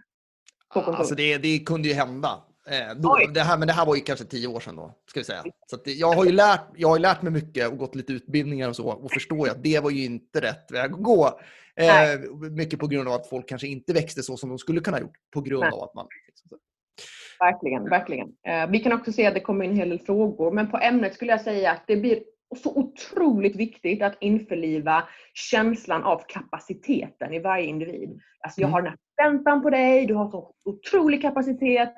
Alltså 0.75 1.15
det, 1.15 1.39
det 1.39 1.59
kunde 1.59 1.89
ju 1.89 1.95
hända. 1.95 2.29
Eh, 2.71 2.95
då, 2.97 3.19
det 3.35 3.41
här, 3.41 3.59
men 3.59 3.69
det 3.69 3.75
här 3.75 3.87
var 3.87 3.95
ju 3.95 4.01
kanske 4.01 4.25
tio 4.25 4.47
år 4.47 4.61
sedan 4.61 4.77
då, 4.77 4.95
ska 5.07 5.21
vi 5.21 5.25
säga. 5.25 5.43
Så 5.67 5.77
det, 5.85 5.93
jag, 5.93 6.13
har 6.13 6.25
ju 6.25 6.33
lärt, 6.33 6.61
jag 6.77 6.89
har 6.89 6.99
lärt 6.99 7.23
mig 7.23 7.33
mycket 7.33 7.69
och 7.69 7.79
gått 7.79 7.95
lite 7.95 8.13
utbildningar 8.13 8.69
och 8.69 8.77
så 8.77 8.89
och 8.89 9.13
förstår 9.13 9.47
ju 9.47 9.53
att 9.53 9.63
det 9.63 9.81
var 9.81 9.91
ju 9.91 10.05
inte 10.05 10.41
rätt 10.41 10.71
väg 10.73 10.93
att 10.93 11.03
gå. 11.03 11.41
Eh, 11.77 12.21
mycket 12.51 12.79
på 12.79 12.87
grund 12.87 13.09
av 13.09 13.15
att 13.15 13.29
folk 13.29 13.49
kanske 13.49 13.67
inte 13.67 13.93
växte 13.93 14.23
så 14.23 14.37
som 14.37 14.49
de 14.49 14.59
skulle 14.59 14.81
kunna 14.81 14.97
ha 14.97 15.03
gjort 15.03 15.17
på 15.35 15.41
grund 15.41 15.61
Nej. 15.61 15.71
av 15.73 15.83
att 15.83 15.95
man... 15.95 16.07
Verkligen, 17.41 17.85
verkligen. 17.91 18.29
Eh, 18.49 18.71
vi 18.71 18.81
kan 18.81 18.93
också 18.93 19.13
se 19.13 19.27
att 19.27 19.35
det 19.35 19.41
kommer 19.41 19.65
in 19.65 19.71
en 19.71 19.77
hel 19.77 19.89
del 19.89 19.99
frågor, 19.99 20.51
men 20.51 20.71
på 20.71 20.79
ämnet 20.79 21.15
skulle 21.15 21.33
jag 21.33 21.41
säga 21.41 21.73
att 21.73 21.85
det 21.87 21.97
blir 21.97 22.23
så 22.57 22.77
otroligt 22.77 23.57
viktigt 23.57 24.03
att 24.03 24.17
införliva 24.21 25.05
känslan 25.35 26.05
av 26.05 26.23
kapaciteten 26.29 27.35
i 27.35 27.39
varje 27.39 27.67
individ. 27.67 28.21
Alltså 28.41 28.61
jag 28.61 28.69
mm. 28.69 28.73
har 28.73 28.83
den 28.83 28.91
här 28.91 28.99
förväntan 29.17 29.63
på 29.63 29.71
dig, 29.71 30.07
du 30.07 30.15
har 30.15 30.31
så 30.31 30.55
otrolig 30.65 31.23
kapacitet, 31.23 31.95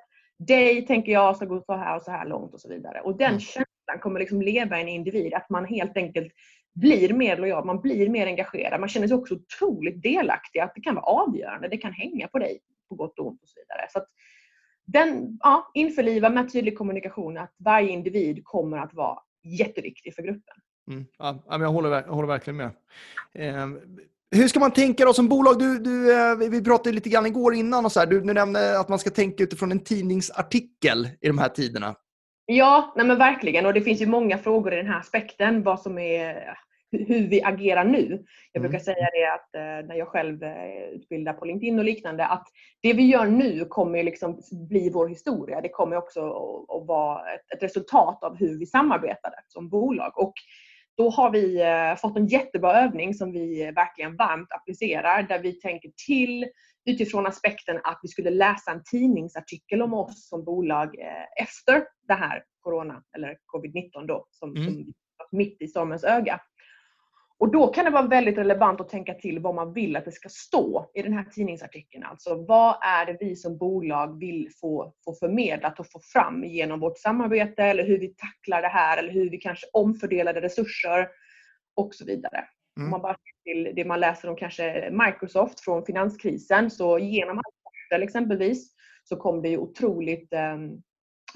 dig 0.46 0.86
tänker 0.86 1.12
jag 1.12 1.36
ska 1.36 1.44
gå 1.44 1.62
så 1.66 1.74
här 1.74 1.96
och 1.96 2.02
så 2.02 2.10
här 2.10 2.26
långt 2.26 2.54
och 2.54 2.60
så 2.60 2.68
vidare. 2.68 3.00
Och 3.00 3.16
den 3.16 3.28
mm. 3.28 3.40
känslan 3.40 3.98
kommer 4.00 4.20
liksom 4.20 4.42
leva 4.42 4.78
i 4.78 4.82
en 4.82 4.88
individ, 4.88 5.34
att 5.34 5.50
man 5.50 5.64
helt 5.64 5.96
enkelt 5.96 6.32
blir 6.74 7.12
mer 7.12 7.36
lojal, 7.36 7.64
man 7.64 7.80
blir 7.80 8.08
mer 8.08 8.26
engagerad, 8.26 8.80
man 8.80 8.88
känner 8.88 9.08
sig 9.08 9.16
också 9.16 9.34
otroligt 9.34 10.02
delaktig, 10.02 10.60
att 10.60 10.74
det 10.74 10.80
kan 10.80 10.94
vara 10.94 11.04
avgörande, 11.04 11.68
det 11.68 11.76
kan 11.76 11.92
hänga 11.92 12.28
på 12.28 12.38
dig 12.38 12.60
på 12.88 12.94
gott 12.94 13.18
och 13.18 13.26
ont 13.26 13.42
och 13.42 13.48
så 13.48 13.60
vidare. 13.60 13.86
Så 13.90 14.04
den, 14.86 15.38
ja, 15.40 15.70
införliva 15.74 16.30
med 16.30 16.52
tydlig 16.52 16.78
kommunikation 16.78 17.38
att 17.38 17.54
varje 17.58 17.90
individ 17.90 18.44
kommer 18.44 18.78
att 18.78 18.94
vara 18.94 19.18
jätteviktig 19.44 20.14
för 20.14 20.22
gruppen. 20.22 20.56
Mm. 20.90 21.06
Ja, 21.18 21.42
jag, 21.48 21.58
håller, 21.58 21.90
jag 21.90 22.02
håller 22.02 22.28
verkligen 22.28 22.56
med. 22.56 22.70
Eh, 23.32 23.66
hur 24.30 24.48
ska 24.48 24.60
man 24.60 24.70
tänka 24.70 25.04
då 25.04 25.12
som 25.12 25.28
bolag? 25.28 25.58
Du, 25.58 25.78
du, 25.78 26.12
eh, 26.12 26.50
vi 26.50 26.64
pratade 26.64 26.94
lite 26.94 27.08
grann 27.08 27.26
igår 27.26 27.54
innan 27.54 27.84
och 27.84 27.92
så 27.92 28.00
här. 28.00 28.06
Du, 28.06 28.20
du 28.20 28.34
nämnde 28.34 28.80
att 28.80 28.88
man 28.88 28.98
ska 28.98 29.10
tänka 29.10 29.42
utifrån 29.42 29.72
en 29.72 29.84
tidningsartikel 29.84 31.08
i 31.20 31.26
de 31.26 31.38
här 31.38 31.48
tiderna. 31.48 31.94
Ja, 32.46 32.92
nej 32.96 33.06
men 33.06 33.18
verkligen. 33.18 33.66
Och 33.66 33.74
det 33.74 33.80
finns 33.80 34.00
ju 34.00 34.06
många 34.06 34.38
frågor 34.38 34.72
i 34.72 34.76
den 34.76 34.86
här 34.86 35.00
aspekten. 35.00 35.62
Vad 35.62 35.80
som 35.80 35.98
är, 35.98 36.54
hur 36.92 37.28
vi 37.28 37.42
agerar 37.42 37.84
nu. 37.84 38.24
Jag 38.52 38.62
brukar 38.62 38.78
mm. 38.78 38.84
säga 38.84 39.08
det 39.12 39.32
att 39.34 39.54
eh, 39.54 39.88
när 39.88 39.94
jag 39.94 40.08
själv 40.08 40.42
eh, 40.42 40.82
utbildar 40.94 41.32
på 41.32 41.44
LinkedIn 41.44 41.78
och 41.78 41.84
liknande 41.84 42.26
att 42.26 42.46
det 42.82 42.92
vi 42.92 43.02
gör 43.02 43.26
nu 43.26 43.64
kommer 43.64 44.02
liksom 44.02 44.40
bli 44.68 44.90
vår 44.90 45.08
historia. 45.08 45.60
Det 45.60 45.68
kommer 45.68 45.96
också 45.96 46.20
att 46.68 46.86
vara 46.86 47.20
ett 47.32 47.62
resultat 47.62 48.24
av 48.24 48.36
hur 48.36 48.58
vi 48.58 48.66
samarbetade 48.66 49.36
som 49.48 49.68
bolag. 49.68 50.18
Och 50.18 50.34
då 51.00 51.10
har 51.10 51.30
vi 51.30 51.60
eh, 51.62 51.96
fått 51.96 52.16
en 52.16 52.26
jättebra 52.26 52.80
övning 52.80 53.14
som 53.14 53.32
vi 53.32 53.72
verkligen 53.74 54.16
varmt 54.16 54.52
applicerar 54.52 55.22
där 55.22 55.38
vi 55.38 55.52
tänker 55.52 55.90
till 56.06 56.46
utifrån 56.84 57.26
aspekten 57.26 57.80
att 57.84 58.00
vi 58.02 58.08
skulle 58.08 58.30
läsa 58.30 58.70
en 58.70 58.82
tidningsartikel 58.90 59.82
om 59.82 59.94
oss 59.94 60.28
som 60.28 60.44
bolag 60.44 60.94
efter 61.42 61.84
det 62.08 62.14
här 62.14 62.42
corona 62.60 63.02
eller 63.16 63.28
covid-19 63.28 64.06
då 64.06 64.26
som, 64.30 64.56
mm. 64.56 64.64
som 64.64 64.92
mitt 65.32 65.62
i 65.62 65.68
stormens 65.68 66.04
öga. 66.04 66.40
Och 67.40 67.52
då 67.52 67.66
kan 67.66 67.84
det 67.84 67.90
vara 67.90 68.06
väldigt 68.06 68.38
relevant 68.38 68.80
att 68.80 68.88
tänka 68.88 69.14
till 69.14 69.38
vad 69.38 69.54
man 69.54 69.72
vill 69.72 69.96
att 69.96 70.04
det 70.04 70.12
ska 70.12 70.28
stå 70.28 70.90
i 70.94 71.02
den 71.02 71.12
här 71.12 71.24
tidningsartikeln. 71.24 72.04
Alltså 72.04 72.44
vad 72.44 72.76
är 72.82 73.06
det 73.06 73.16
vi 73.20 73.36
som 73.36 73.58
bolag 73.58 74.18
vill 74.20 74.48
få, 74.60 74.94
få 75.04 75.14
förmedlat 75.14 75.80
och 75.80 75.90
få 75.90 76.00
fram 76.12 76.44
genom 76.44 76.80
vårt 76.80 76.98
samarbete 76.98 77.62
eller 77.62 77.86
hur 77.86 77.98
vi 77.98 78.08
tacklar 78.08 78.62
det 78.62 78.68
här 78.68 78.98
eller 78.98 79.12
hur 79.12 79.30
vi 79.30 79.38
kanske 79.38 79.66
omfördelade 79.72 80.40
resurser 80.40 81.08
och 81.76 81.94
så 81.94 82.04
vidare. 82.04 82.44
Mm. 82.76 82.86
Om 82.86 82.90
man 82.90 83.02
bara 83.02 83.14
ser 83.14 83.52
till 83.52 83.72
det 83.76 83.84
man 83.84 84.00
läser 84.00 84.30
om 84.30 84.36
kanske 84.36 84.90
Microsoft 84.90 85.60
från 85.60 85.84
finanskrisen 85.84 86.70
så 86.70 86.98
genom 86.98 87.40
Excel 87.74 88.02
exempelvis 88.02 88.74
så 89.04 89.16
kom 89.16 89.42
det 89.42 89.48
ju 89.48 89.58
otroligt 89.58 90.32
um, 90.32 90.82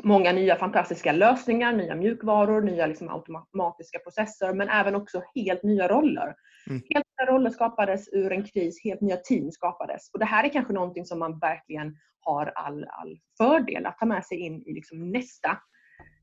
många 0.02 0.32
nya 0.32 0.56
fantastiska 0.56 1.12
lösningar, 1.12 1.72
nya 1.72 1.94
mjukvaror, 1.94 2.60
nya 2.60 2.86
liksom 2.86 3.08
automatiska 3.08 3.98
processer 3.98 4.54
men 4.54 4.68
även 4.68 4.94
också 4.94 5.22
helt 5.34 5.62
nya 5.62 5.88
roller. 5.88 6.34
Mm. 6.70 6.82
Helt 6.94 7.06
nya 7.18 7.32
roller 7.32 7.50
skapades 7.50 8.08
ur 8.12 8.32
en 8.32 8.44
kris, 8.44 8.84
helt 8.84 9.00
nya 9.00 9.16
team 9.16 9.50
skapades. 9.50 10.10
Och 10.12 10.18
det 10.18 10.24
här 10.24 10.44
är 10.44 10.48
kanske 10.48 10.72
någonting 10.72 11.04
som 11.04 11.18
man 11.18 11.38
verkligen 11.38 11.96
har 12.20 12.46
all, 12.46 12.86
all 12.88 13.18
fördel 13.38 13.86
att 13.86 13.98
ta 13.98 14.06
med 14.06 14.24
sig 14.24 14.38
in 14.38 14.62
i 14.66 14.72
liksom 14.72 15.10
nästa 15.10 15.50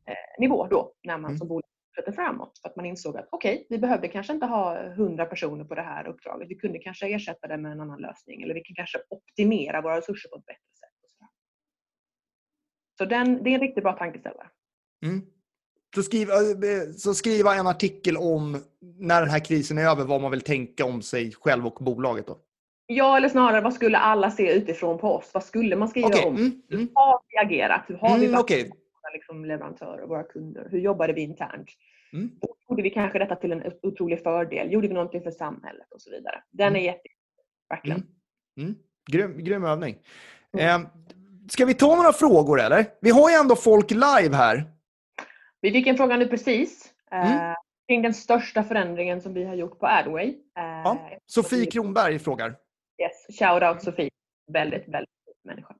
eh, 0.08 0.40
nivå 0.40 0.68
då 0.68 0.94
när 1.04 1.18
man 1.18 1.32
mm. 1.32 1.38
som 1.38 1.48
bolag 1.48 1.64
fortsätter 1.96 2.24
framåt. 2.24 2.60
För 2.62 2.70
att 2.70 2.76
man 2.76 2.86
insåg 2.86 3.18
att 3.18 3.28
okej, 3.32 3.54
okay, 3.54 3.66
vi 3.70 3.78
behövde 3.78 4.08
kanske 4.08 4.34
inte 4.34 4.46
ha 4.46 4.84
100 4.84 5.26
personer 5.26 5.64
på 5.64 5.76
det 5.76 5.82
här 5.82 6.08
uppdraget. 6.08 6.50
Vi 6.50 6.56
kunde 6.56 6.80
kanske 6.80 7.08
ersätta 7.08 7.48
det 7.48 7.58
med 7.58 7.72
en 7.72 7.82
annan 7.82 8.02
lösning 8.02 8.42
eller 8.42 8.54
vi 8.54 8.62
kan 8.62 8.76
kanske 8.76 9.00
optimera 9.10 9.82
våra 9.82 9.98
resurser 9.98 10.30
på 10.30 10.36
ett 10.36 10.46
bättre 10.46 10.71
så 13.02 13.06
den, 13.06 13.44
det 13.44 13.50
är 13.50 13.54
en 13.54 13.62
riktigt 13.62 13.84
bra 13.84 13.94
tankeställare. 13.94 14.48
Mm. 15.06 15.22
Så, 15.96 16.04
skriva, 16.04 16.34
eh, 16.34 16.92
så 16.98 17.14
skriva 17.14 17.56
en 17.56 17.68
artikel 17.68 18.18
om 18.18 18.58
när 19.00 19.22
den 19.22 19.30
här 19.30 19.46
krisen 19.46 19.78
är 19.78 19.86
över, 19.86 20.06
vad 20.06 20.22
man 20.22 20.32
vill 20.32 20.42
tänka 20.42 20.86
om 20.86 21.02
sig 21.02 21.32
själv 21.32 21.68
och 21.68 21.84
bolaget 21.84 22.28
då? 22.28 22.38
Ja, 22.86 23.18
eller 23.18 23.30
snarare 23.30 23.62
vad 23.62 23.74
skulle 23.74 23.98
alla 23.98 24.32
se 24.32 24.54
utifrån 24.54 24.98
på 24.98 25.16
oss? 25.16 25.32
Vad 25.34 25.44
skulle 25.44 25.76
man 25.76 25.88
skriva 25.88 26.08
okay. 26.08 26.26
om? 26.26 26.36
Mm. 26.36 26.62
Hur 26.70 26.78
mm. 26.78 26.90
har 26.94 27.20
vi 27.30 27.38
agerat? 27.38 27.82
Hur 27.88 27.96
har 27.96 28.20
vi 28.20 28.26
mm, 28.26 28.40
okay. 28.40 28.64
våra 28.64 29.14
liksom, 29.14 29.46
leverantörer, 29.46 30.08
våra 30.08 30.24
kunder? 30.24 30.68
Hur 30.72 30.80
jobbade 30.80 31.14
vi 31.14 31.22
internt? 31.22 31.70
Mm. 32.14 32.32
gjorde 32.70 32.84
vi 32.84 32.90
kanske 32.90 33.20
detta 33.20 33.36
till 33.36 33.52
en 33.52 33.64
otrolig 33.82 34.24
fördel? 34.24 34.72
Gjorde 34.72 34.88
vi 34.88 34.94
någonting 34.94 35.22
för 35.22 35.32
samhället? 35.32 35.88
Och 35.92 36.02
så 36.02 36.12
vidare. 36.12 36.44
Den 36.52 36.68
mm. 36.68 36.80
är 36.80 36.86
jätteviktig. 36.86 37.18
Verkligen. 37.70 38.04
Mm. 38.58 38.70
Mm. 38.70 38.76
Grym, 39.12 39.44
grym 39.44 39.64
övning. 39.64 39.98
Mm. 40.54 40.82
Eh, 40.82 40.88
Ska 41.52 41.66
vi 41.66 41.74
ta 41.74 41.96
några 41.96 42.14
frågor 42.14 42.62
eller? 42.62 42.86
Vi 43.02 43.10
har 43.10 43.30
ju 43.30 43.36
ändå 43.36 43.56
folk 43.56 43.92
live 43.92 44.36
här. 44.36 44.64
Vi 45.62 45.72
fick 45.72 45.88
en 45.88 45.98
fråga 45.98 46.18
nu 46.18 46.28
precis. 46.28 46.94
Eh, 47.12 47.32
mm. 47.32 47.56
kring 47.88 48.02
den 48.02 48.14
största 48.14 48.64
förändringen 48.64 49.22
som 49.22 49.34
vi 49.34 49.46
har 49.46 49.56
gjort 49.56 49.80
på 49.80 49.88
Adway. 49.88 50.28
Eh, 50.30 50.82
ja. 50.84 51.10
Sofie 51.26 51.66
Kronberg 51.66 52.20
frågar. 52.20 52.50
Yes, 53.02 53.40
shout 53.40 53.64
out 53.64 53.84
Sofie. 53.84 54.10
Väldigt, 54.54 54.88
väldigt 54.88 55.10
människa. 55.44 55.76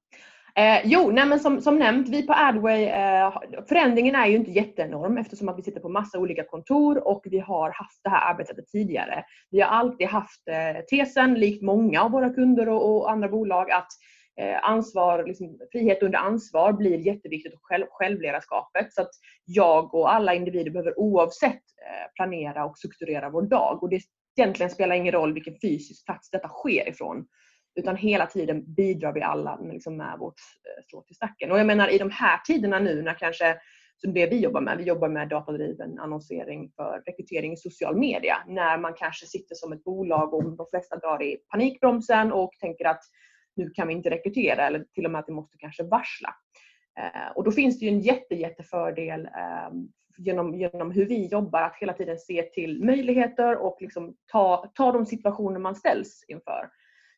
Eh, 0.56 0.82
jo, 0.84 1.12
nej 1.12 1.40
som, 1.40 1.62
som 1.62 1.80
nämnt, 1.80 2.10
vi 2.10 2.28
på 2.28 2.34
Adway, 2.34 2.84
eh, 2.84 3.34
förändringen 3.70 4.16
är 4.16 4.28
ju 4.28 4.36
inte 4.36 4.52
jätteenorm 4.52 5.18
eftersom 5.18 5.50
att 5.50 5.58
vi 5.58 5.64
sitter 5.64 5.80
på 5.80 5.90
massa 5.90 6.20
olika 6.20 6.44
kontor 6.44 7.08
och 7.08 7.22
vi 7.26 7.40
har 7.40 7.72
haft 7.72 8.00
det 8.04 8.10
här 8.10 8.34
arbetssättet 8.34 8.68
tidigare. 8.68 9.24
Vi 9.50 9.62
har 9.62 9.68
alltid 9.68 10.08
haft 10.08 10.48
eh, 10.48 10.82
tesen, 10.90 11.34
likt 11.34 11.64
många 11.64 12.02
av 12.02 12.12
våra 12.12 12.30
kunder 12.30 12.70
och, 12.70 12.96
och 12.96 13.12
andra 13.12 13.28
bolag, 13.28 13.72
att 13.72 13.92
Eh, 13.92 14.21
Eh, 14.42 14.60
ansvar, 14.70 15.24
liksom, 15.28 15.60
frihet 15.72 16.04
under 16.04 16.20
ansvar 16.20 16.74
blir 16.74 17.00
jätteviktigt 17.00 17.54
och 17.54 17.60
själv, 17.64 17.86
självledarskapet. 17.90 18.94
Så 18.94 19.02
att 19.02 19.10
jag 19.46 19.94
och 19.94 20.14
alla 20.14 20.34
individer 20.34 20.72
behöver 20.72 21.00
oavsett 21.00 21.54
eh, 21.54 22.12
planera 22.16 22.66
och 22.66 22.78
strukturera 22.78 23.30
vår 23.30 23.42
dag. 23.42 23.84
Och 23.84 23.90
det 23.90 24.02
egentligen 24.40 24.70
spelar 24.70 24.96
ingen 24.96 25.12
roll 25.12 25.34
vilken 25.34 25.56
fysisk 25.62 26.06
plats 26.06 26.30
detta 26.30 26.48
sker 26.48 26.90
ifrån. 26.90 27.26
Utan 27.76 27.96
hela 27.96 28.26
tiden 28.26 28.74
bidrar 28.74 29.14
vi 29.14 29.22
alla 29.22 29.58
med, 29.62 29.74
liksom, 29.74 29.98
med 29.98 30.20
vårt 30.20 30.40
eh, 30.68 30.84
strå 30.84 31.02
till 31.02 31.16
stacken. 31.16 31.52
Och 31.52 31.60
jag 31.60 31.68
menar 31.68 31.88
i 31.88 31.98
de 31.98 32.10
här 32.12 32.38
tiderna 32.46 32.80
nu 32.80 33.02
när 33.02 33.14
kanske 33.14 33.58
som 33.98 34.14
det 34.14 34.28
vi 34.28 34.40
jobbar 34.40 34.62
med. 34.62 34.78
Vi 34.78 34.84
jobbar 34.84 35.10
med 35.10 35.30
datadriven 35.30 36.00
annonsering 36.00 36.72
för 36.76 37.04
rekrytering 37.06 37.54
i 37.54 37.58
social 37.58 37.96
media. 37.96 38.38
När 38.48 38.78
man 38.78 38.94
kanske 38.94 39.26
sitter 39.26 39.56
som 39.56 39.74
ett 39.74 39.84
bolag 39.84 40.34
och 40.34 40.44
de 40.44 40.68
flesta 40.70 40.96
drar 40.96 41.24
i 41.24 41.38
panikbromsen 41.52 42.32
och 42.32 42.52
tänker 42.60 42.86
att 42.86 43.02
nu 43.56 43.70
kan 43.70 43.88
vi 43.88 43.94
inte 43.94 44.10
rekrytera 44.10 44.68
eller 44.68 44.86
till 44.94 45.06
och 45.06 45.12
med 45.12 45.20
att 45.20 45.30
vi 45.30 45.34
måste 45.34 45.58
kanske 45.58 45.84
varsla. 45.84 46.36
Eh, 47.00 47.32
och 47.36 47.44
då 47.44 47.52
finns 47.52 47.80
det 47.80 47.86
ju 47.86 47.92
en 47.92 48.00
jätte, 48.00 48.36
jättefördel 48.36 49.26
ehm, 49.26 49.88
genom, 50.18 50.56
genom 50.56 50.92
hur 50.92 51.06
vi 51.06 51.28
jobbar 51.28 51.62
att 51.62 51.76
hela 51.80 51.94
tiden 51.94 52.18
se 52.18 52.44
till 52.44 52.84
möjligheter 52.84 53.58
och 53.58 53.78
liksom 53.80 54.16
ta, 54.32 54.72
ta 54.76 54.92
de 54.92 55.06
situationer 55.06 55.60
man 55.60 55.76
ställs 55.76 56.26
inför. 56.28 56.70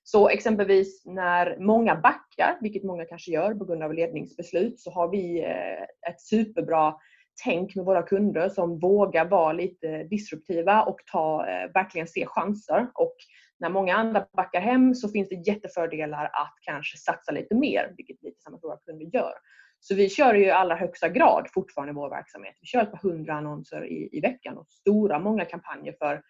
Så 0.03 0.29
exempelvis 0.29 1.05
när 1.05 1.57
många 1.59 1.95
backar, 1.95 2.57
vilket 2.61 2.83
många 2.83 3.05
kanske 3.05 3.31
gör 3.31 3.53
på 3.53 3.65
grund 3.65 3.83
av 3.83 3.93
ledningsbeslut, 3.93 4.79
så 4.79 4.91
har 4.91 5.07
vi 5.07 5.43
eh, 5.43 6.09
ett 6.09 6.21
superbra 6.21 6.95
tänk 7.43 7.75
med 7.75 7.85
våra 7.85 8.03
kunder 8.03 8.49
som 8.49 8.79
vågar 8.79 9.25
vara 9.25 9.53
lite 9.53 10.03
disruptiva 10.03 10.83
och 10.83 10.97
ta, 11.11 11.47
eh, 11.47 11.71
verkligen 11.73 12.07
se 12.07 12.25
chanser. 12.25 12.87
Och 12.93 13.15
när 13.59 13.69
många 13.69 13.95
andra 13.95 14.27
backar 14.33 14.61
hem 14.61 14.95
så 14.95 15.09
finns 15.09 15.29
det 15.29 15.35
jättefördelar 15.35 16.25
att 16.25 16.55
kanske 16.61 16.97
satsa 16.97 17.31
lite 17.31 17.55
mer, 17.55 17.93
vilket 17.97 18.17
vi 18.21 18.33
tillsammans 18.33 18.63
med 18.63 18.69
våra 18.69 18.77
kunder 18.77 19.05
gör. 19.05 19.33
Så 19.79 19.95
vi 19.95 20.09
kör 20.09 20.33
ju 20.33 20.45
i 20.45 20.51
allra 20.51 20.75
högsta 20.75 21.09
grad 21.09 21.47
fortfarande 21.53 21.93
vår 21.93 22.09
verksamhet. 22.09 22.55
Vi 22.61 22.67
kör 22.67 22.81
ett 22.81 22.91
par 22.91 23.09
hundra 23.09 23.33
annonser 23.33 23.85
i, 23.85 24.09
i 24.11 24.19
veckan 24.19 24.57
och 24.57 24.67
stora, 24.69 25.19
många 25.19 25.45
kampanjer 25.45 25.95
för 25.99 26.21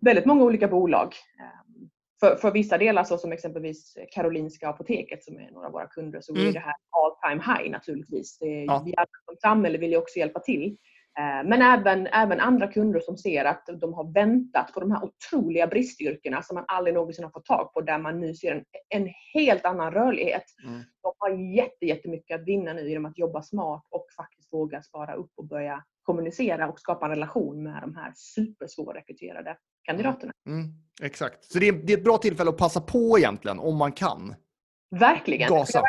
väldigt 0.00 0.26
många 0.26 0.44
olika 0.44 0.68
bolag. 0.68 1.14
Ehm, 1.40 1.88
för, 2.20 2.36
för 2.36 2.50
vissa 2.50 2.78
delar, 2.78 3.04
så 3.04 3.18
som 3.18 3.32
exempelvis 3.32 3.98
Karolinska 4.12 4.68
apoteket 4.68 5.24
som 5.24 5.36
är 5.36 5.50
några 5.50 5.66
av 5.66 5.72
våra 5.72 5.86
kunder, 5.86 6.20
så 6.20 6.34
mm. 6.34 6.48
är 6.48 6.52
det 6.52 6.58
här 6.58 6.74
all 6.90 7.30
time 7.30 7.42
high 7.42 7.70
naturligtvis. 7.70 8.38
Det, 8.38 8.64
ja. 8.64 8.82
Vi 8.86 8.94
alla 8.96 9.06
som 9.24 9.36
samhälle 9.36 9.78
vill 9.78 9.90
ju 9.90 9.96
också 9.96 10.18
hjälpa 10.18 10.40
till. 10.40 10.76
Eh, 11.18 11.48
men 11.48 11.62
även, 11.62 12.06
även 12.06 12.40
andra 12.40 12.66
kunder 12.66 13.00
som 13.00 13.16
ser 13.16 13.44
att 13.44 13.68
de 13.80 13.94
har 13.94 14.12
väntat 14.12 14.72
på 14.74 14.80
de 14.80 14.90
här 14.90 15.04
otroliga 15.04 15.66
bristyrkena 15.66 16.42
som 16.42 16.54
man 16.54 16.64
aldrig 16.68 16.94
någonsin 16.94 17.24
har 17.24 17.30
fått 17.30 17.44
tag 17.44 17.72
på 17.74 17.80
där 17.80 17.98
man 17.98 18.20
nu 18.20 18.34
ser 18.34 18.54
en, 18.54 18.64
en 18.88 19.12
helt 19.34 19.64
annan 19.64 19.92
rörlighet. 19.92 20.44
Mm. 20.66 20.80
De 21.02 21.12
har 21.18 21.30
jätte, 21.56 21.86
jättemycket 21.86 22.40
att 22.40 22.46
vinna 22.46 22.72
nu 22.72 22.88
genom 22.88 23.06
att 23.06 23.18
jobba 23.18 23.42
smart 23.42 23.86
och 23.90 24.06
faktiskt 24.16 24.52
våga 24.52 24.82
spara 24.82 25.14
upp 25.14 25.30
och 25.36 25.46
börja 25.46 25.84
kommunicera 26.02 26.68
och 26.68 26.80
skapa 26.80 27.06
en 27.06 27.10
relation 27.10 27.62
med 27.62 27.82
de 27.82 27.94
här 27.94 28.12
supersvårrekryterade 28.14 29.56
kandidaterna. 29.82 30.32
Mm. 30.46 30.60
Mm. 30.60 30.72
Exakt. 31.02 31.44
Så 31.44 31.58
det 31.58 31.68
är, 31.68 31.72
det 31.72 31.92
är 31.92 31.96
ett 31.98 32.04
bra 32.04 32.18
tillfälle 32.18 32.50
att 32.50 32.56
passa 32.56 32.80
på 32.80 33.18
egentligen 33.18 33.58
om 33.58 33.76
man 33.76 33.92
kan. 33.92 34.34
Verkligen. 34.90 35.48
Gasa. 35.48 35.82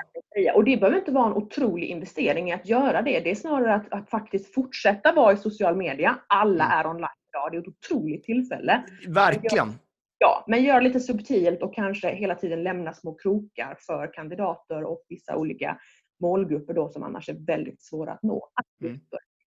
Och 0.56 0.64
det 0.64 0.78
behöver 0.78 1.00
inte 1.00 1.12
vara 1.12 1.28
en 1.28 1.34
otrolig 1.34 1.88
investering 1.88 2.50
i 2.50 2.54
att 2.54 2.68
göra 2.68 3.02
det. 3.02 3.20
Det 3.20 3.32
är 3.32 3.36
snarare 3.36 3.76
att, 3.76 3.94
att 3.94 4.10
faktiskt 4.10 4.54
fortsätta 4.54 5.14
vara 5.14 5.34
i 5.34 5.38
social 5.38 5.76
media. 5.76 6.20
Alla 6.28 6.66
mm. 6.66 6.78
är 6.78 6.88
online 6.88 7.10
idag. 7.30 7.52
Det 7.52 7.58
är 7.58 7.62
ett 7.62 7.68
otroligt 7.68 8.24
tillfälle. 8.24 8.84
Verkligen. 9.08 9.74
Ja, 10.18 10.46
men 10.48 10.64
gör 10.64 10.82
lite 10.82 11.00
subtilt 11.00 11.64
och 11.64 11.76
kanske 11.76 12.16
hela 12.16 12.36
tiden 12.36 12.64
lämna 12.64 12.94
små 12.94 13.16
krokar 13.16 13.78
för 13.80 14.14
kandidater 14.14 14.84
och 14.84 15.06
vissa 15.10 15.36
olika 15.36 15.78
målgrupper 16.22 16.74
då 16.74 16.90
som 16.90 17.04
annars 17.04 17.30
är 17.30 17.46
väldigt 17.48 17.82
svåra 17.82 18.12
att 18.12 18.24
nå. 18.24 18.50
Att 18.56 18.88
mm. 18.88 19.00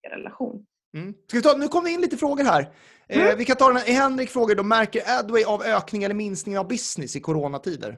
relation. 0.09 0.65
Mm. 0.97 1.13
Ska 1.27 1.37
vi 1.37 1.43
ta, 1.43 1.57
nu 1.57 1.67
kommer 1.67 1.89
det 1.89 1.93
in 1.93 2.01
lite 2.01 2.17
frågor 2.17 2.43
här. 2.43 2.61
Eh, 3.07 3.17
mm. 3.17 3.31
Eh, 3.31 3.37
vi 3.37 3.45
kan 3.45 3.55
ta 3.55 3.67
den 3.67 3.77
här. 3.77 3.93
Henrik 3.93 4.29
frågar 4.29 4.55
då, 4.55 4.63
märker 4.63 5.01
Adway 5.19 5.43
av 5.43 5.61
ökning 5.61 6.03
eller 6.03 6.15
minskning 6.15 6.59
av 6.59 6.67
business 6.67 7.15
i 7.15 7.19
coronatider? 7.19 7.97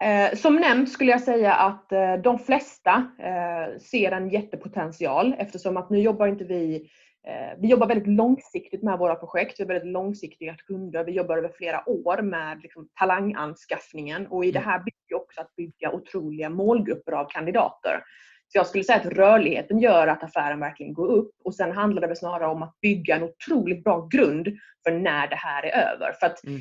Eh, 0.00 0.36
som 0.36 0.56
nämnt 0.56 0.92
skulle 0.92 1.10
jag 1.10 1.20
säga 1.20 1.54
att 1.54 1.92
eh, 1.92 2.14
de 2.14 2.38
flesta 2.38 3.06
eh, 3.18 3.78
ser 3.80 4.12
en 4.12 4.28
jättepotential 4.28 5.34
eftersom 5.38 5.76
att 5.76 5.90
nu 5.90 5.98
jobbar 5.98 6.26
inte 6.26 6.44
vi 6.44 6.90
vi 7.58 7.68
jobbar 7.68 7.86
väldigt 7.86 8.06
långsiktigt 8.06 8.82
med 8.82 8.98
våra 8.98 9.14
projekt. 9.14 9.60
Vi 9.60 9.64
har 9.64 9.68
väldigt 9.68 9.92
långsiktiga 9.92 10.54
kunder. 10.54 11.04
Vi 11.04 11.12
jobbar 11.12 11.38
över 11.38 11.48
flera 11.48 11.88
år 11.88 12.22
med 12.22 12.62
liksom 12.62 12.88
talanganskaffningen 12.94 14.26
och 14.26 14.44
i 14.44 14.52
det 14.52 14.58
här 14.58 14.78
bygger 14.78 15.22
också 15.22 15.40
att 15.40 15.56
bygga 15.56 15.92
otroliga 15.92 16.50
målgrupper 16.50 17.12
av 17.12 17.26
kandidater. 17.30 18.02
Så 18.48 18.58
jag 18.58 18.66
skulle 18.66 18.84
säga 18.84 18.98
att 18.98 19.06
rörligheten 19.06 19.78
gör 19.78 20.06
att 20.06 20.22
affären 20.22 20.60
verkligen 20.60 20.94
går 20.94 21.06
upp 21.06 21.32
och 21.44 21.54
sen 21.54 21.72
handlar 21.72 22.00
det 22.00 22.06
väl 22.06 22.16
snarare 22.16 22.50
om 22.50 22.62
att 22.62 22.80
bygga 22.80 23.16
en 23.16 23.22
otroligt 23.22 23.84
bra 23.84 24.08
grund 24.10 24.48
för 24.84 24.92
när 24.92 25.28
det 25.28 25.36
här 25.36 25.62
är 25.62 25.94
över. 25.94 26.12
För 26.20 26.26
att 26.26 26.44
mm 26.44 26.60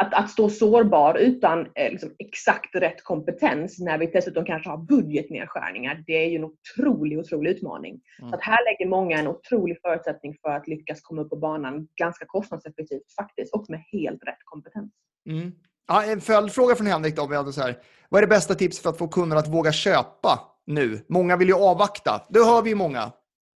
att, 0.00 0.14
att 0.14 0.30
stå 0.30 0.48
sårbar 0.48 1.14
utan 1.14 1.60
eh, 1.60 1.90
liksom, 1.90 2.10
exakt 2.18 2.74
rätt 2.74 3.04
kompetens 3.04 3.78
när 3.78 3.98
vi 3.98 4.06
dessutom 4.06 4.44
kanske 4.44 4.70
har 4.70 4.76
budgetnedskärningar, 4.76 6.04
det 6.06 6.24
är 6.24 6.28
ju 6.28 6.36
en 6.36 6.44
otrolig, 6.44 7.18
otrolig 7.18 7.50
utmaning. 7.50 8.00
Mm. 8.18 8.30
Så 8.30 8.36
att 8.36 8.42
här 8.42 8.58
lägger 8.64 8.90
många 8.90 9.18
en 9.18 9.28
otrolig 9.28 9.78
förutsättning 9.82 10.36
för 10.42 10.50
att 10.50 10.68
lyckas 10.68 11.00
komma 11.00 11.22
upp 11.22 11.30
på 11.30 11.36
banan 11.36 11.88
ganska 11.96 12.24
kostnadseffektivt 12.26 13.14
faktiskt 13.20 13.54
och 13.54 13.64
med 13.68 13.80
helt 13.92 14.24
rätt 14.26 14.38
kompetens. 14.44 14.92
Mm. 15.30 15.52
Ja, 15.88 16.04
en 16.04 16.20
följdfråga 16.20 16.74
från 16.74 16.86
Henrik 16.86 17.16
då. 17.16 17.26
Vi 17.26 17.36
hade 17.36 17.52
så 17.52 17.60
här. 17.60 17.78
Vad 18.08 18.18
är 18.18 18.26
det 18.26 18.30
bästa 18.30 18.54
tipset 18.54 18.82
för 18.82 18.90
att 18.90 18.98
få 18.98 19.08
kunder 19.08 19.36
att 19.36 19.48
våga 19.48 19.72
köpa 19.72 20.40
nu? 20.66 21.04
Många 21.08 21.36
vill 21.36 21.48
ju 21.48 21.54
avvakta. 21.54 22.26
Det 22.28 22.38
hör 22.38 22.62
vi 22.62 22.70
ju 22.70 22.76
många. 22.76 23.12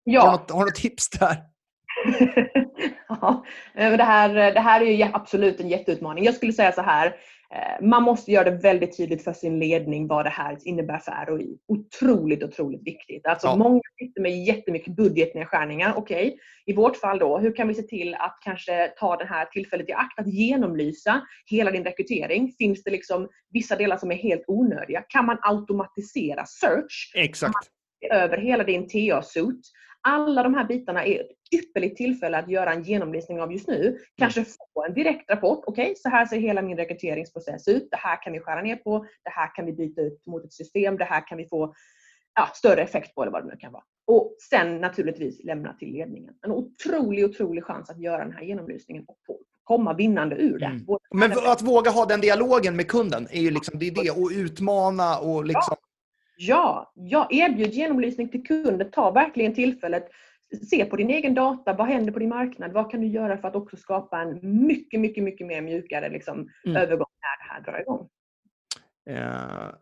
Ja. 0.04 0.20
Har 0.20 0.26
du 0.26 0.32
något, 0.32 0.50
har 0.50 0.58
du 0.58 0.64
något 0.64 0.74
tips 0.74 1.10
där? 1.10 1.36
ja, 3.08 3.44
det, 3.74 4.02
här, 4.02 4.34
det 4.34 4.60
här 4.60 4.80
är 4.80 4.92
ju 4.92 5.06
absolut 5.12 5.60
en 5.60 5.68
jätteutmaning. 5.68 6.24
Jag 6.24 6.34
skulle 6.34 6.52
säga 6.52 6.72
så 6.72 6.82
här. 6.82 7.16
Eh, 7.54 7.86
man 7.86 8.02
måste 8.02 8.32
göra 8.32 8.50
det 8.50 8.56
väldigt 8.56 8.96
tydligt 8.96 9.24
för 9.24 9.32
sin 9.32 9.58
ledning 9.58 10.06
vad 10.06 10.26
det 10.26 10.30
här 10.30 10.58
innebär 10.64 10.98
för 10.98 11.26
ROI. 11.26 11.58
Otroligt, 11.68 12.42
otroligt 12.42 12.86
viktigt. 12.86 13.26
Alltså 13.26 13.46
ja. 13.46 13.56
Många 13.56 13.80
sitter 13.98 14.20
med 14.20 14.44
jättemycket 14.44 14.96
budgetnedskärningar. 14.96 15.94
Okej, 15.96 16.26
okay. 16.26 16.38
i 16.66 16.74
vårt 16.74 16.96
fall 16.96 17.18
då, 17.18 17.38
hur 17.38 17.56
kan 17.56 17.68
vi 17.68 17.74
se 17.74 17.82
till 17.82 18.14
att 18.14 18.38
kanske 18.44 18.92
ta 18.98 19.16
det 19.16 19.24
här 19.24 19.44
tillfället 19.44 19.88
i 19.88 19.92
akt 19.92 20.18
att 20.18 20.26
genomlysa 20.26 21.22
hela 21.46 21.70
din 21.70 21.84
rekrytering? 21.84 22.52
Finns 22.58 22.82
det 22.82 22.90
liksom 22.90 23.28
vissa 23.50 23.76
delar 23.76 23.96
som 23.96 24.10
är 24.10 24.16
helt 24.16 24.44
onödiga? 24.46 25.02
Kan 25.08 25.26
man 25.26 25.38
automatisera 25.42 26.44
search? 26.46 27.12
Exakt. 27.14 27.70
Över 28.10 28.38
hela 28.38 28.64
din 28.64 28.88
TA-suit 28.88 29.60
alla 30.06 30.42
de 30.42 30.54
här 30.54 30.64
bitarna 30.64 31.04
är 31.04 31.20
ett 31.20 31.30
ypperligt 31.54 31.96
tillfälle 31.96 32.38
att 32.38 32.48
göra 32.48 32.72
en 32.72 32.82
genomlysning 32.82 33.40
av 33.40 33.52
just 33.52 33.68
nu. 33.68 33.98
Kanske 34.16 34.44
få 34.74 34.84
en 34.84 34.94
direkt 34.94 35.30
rapport. 35.30 35.64
Okej, 35.66 35.84
okay, 35.84 35.94
så 35.94 36.08
här 36.08 36.26
ser 36.26 36.38
hela 36.38 36.62
min 36.62 36.76
rekryteringsprocess 36.76 37.68
ut. 37.68 37.88
Det 37.90 37.96
här 37.96 38.22
kan 38.22 38.32
vi 38.32 38.40
skära 38.40 38.62
ner 38.62 38.76
på. 38.76 39.06
Det 39.24 39.30
här 39.30 39.54
kan 39.54 39.66
vi 39.66 39.72
byta 39.72 40.00
ut 40.00 40.26
mot 40.26 40.44
ett 40.44 40.52
system. 40.52 40.98
Det 40.98 41.04
här 41.04 41.26
kan 41.28 41.38
vi 41.38 41.48
få 41.48 41.74
ja, 42.34 42.48
större 42.54 42.82
effekt 42.82 43.14
på 43.14 43.22
eller 43.22 43.32
vad 43.32 43.44
det 43.44 43.48
nu 43.48 43.56
kan 43.56 43.72
vara. 43.72 43.82
Och 44.06 44.36
sen 44.50 44.80
naturligtvis 44.80 45.44
lämna 45.44 45.72
till 45.72 45.92
ledningen. 45.92 46.34
En 46.46 46.52
otrolig, 46.52 47.24
otrolig 47.24 47.64
chans 47.64 47.90
att 47.90 48.00
göra 48.00 48.24
den 48.24 48.32
här 48.32 48.42
genomlysningen 48.42 49.04
och 49.08 49.18
komma 49.64 49.94
vinnande 49.94 50.36
ur 50.36 50.58
det. 50.58 50.66
Mm. 50.66 50.84
Men 51.14 51.32
att 51.32 51.62
våga 51.62 51.90
ha 51.90 52.04
den 52.04 52.20
dialogen 52.20 52.76
med 52.76 52.88
kunden 52.88 53.26
är 53.30 53.40
ju 53.40 53.50
liksom 53.50 53.78
det, 53.78 53.88
är 53.88 54.04
det 54.04 54.10
och 54.10 54.30
utmana 54.34 55.18
och 55.18 55.44
liksom 55.44 55.76
Ja, 56.36 56.92
ja, 56.94 57.28
erbjud 57.30 57.74
genomlysning 57.74 58.28
till 58.28 58.46
kunden. 58.46 58.90
Ta 58.90 59.10
verkligen 59.10 59.54
tillfället. 59.54 60.08
Se 60.70 60.84
på 60.84 60.96
din 60.96 61.10
egen 61.10 61.34
data. 61.34 61.72
Vad 61.72 61.86
händer 61.86 62.12
på 62.12 62.18
din 62.18 62.28
marknad? 62.28 62.72
Vad 62.72 62.90
kan 62.90 63.00
du 63.00 63.06
göra 63.06 63.38
för 63.38 63.48
att 63.48 63.56
också 63.56 63.76
skapa 63.76 64.20
en 64.20 64.38
mycket, 64.66 65.00
mycket, 65.00 65.24
mycket 65.24 65.46
mer 65.46 65.62
mjukare 65.62 66.08
liksom, 66.08 66.48
mm. 66.64 66.76
övergång 66.76 67.08
när 67.20 67.46
det 67.46 67.52
här 67.52 67.60
drar 67.60 67.80
igång? 67.80 68.08
Uh, 69.10 69.74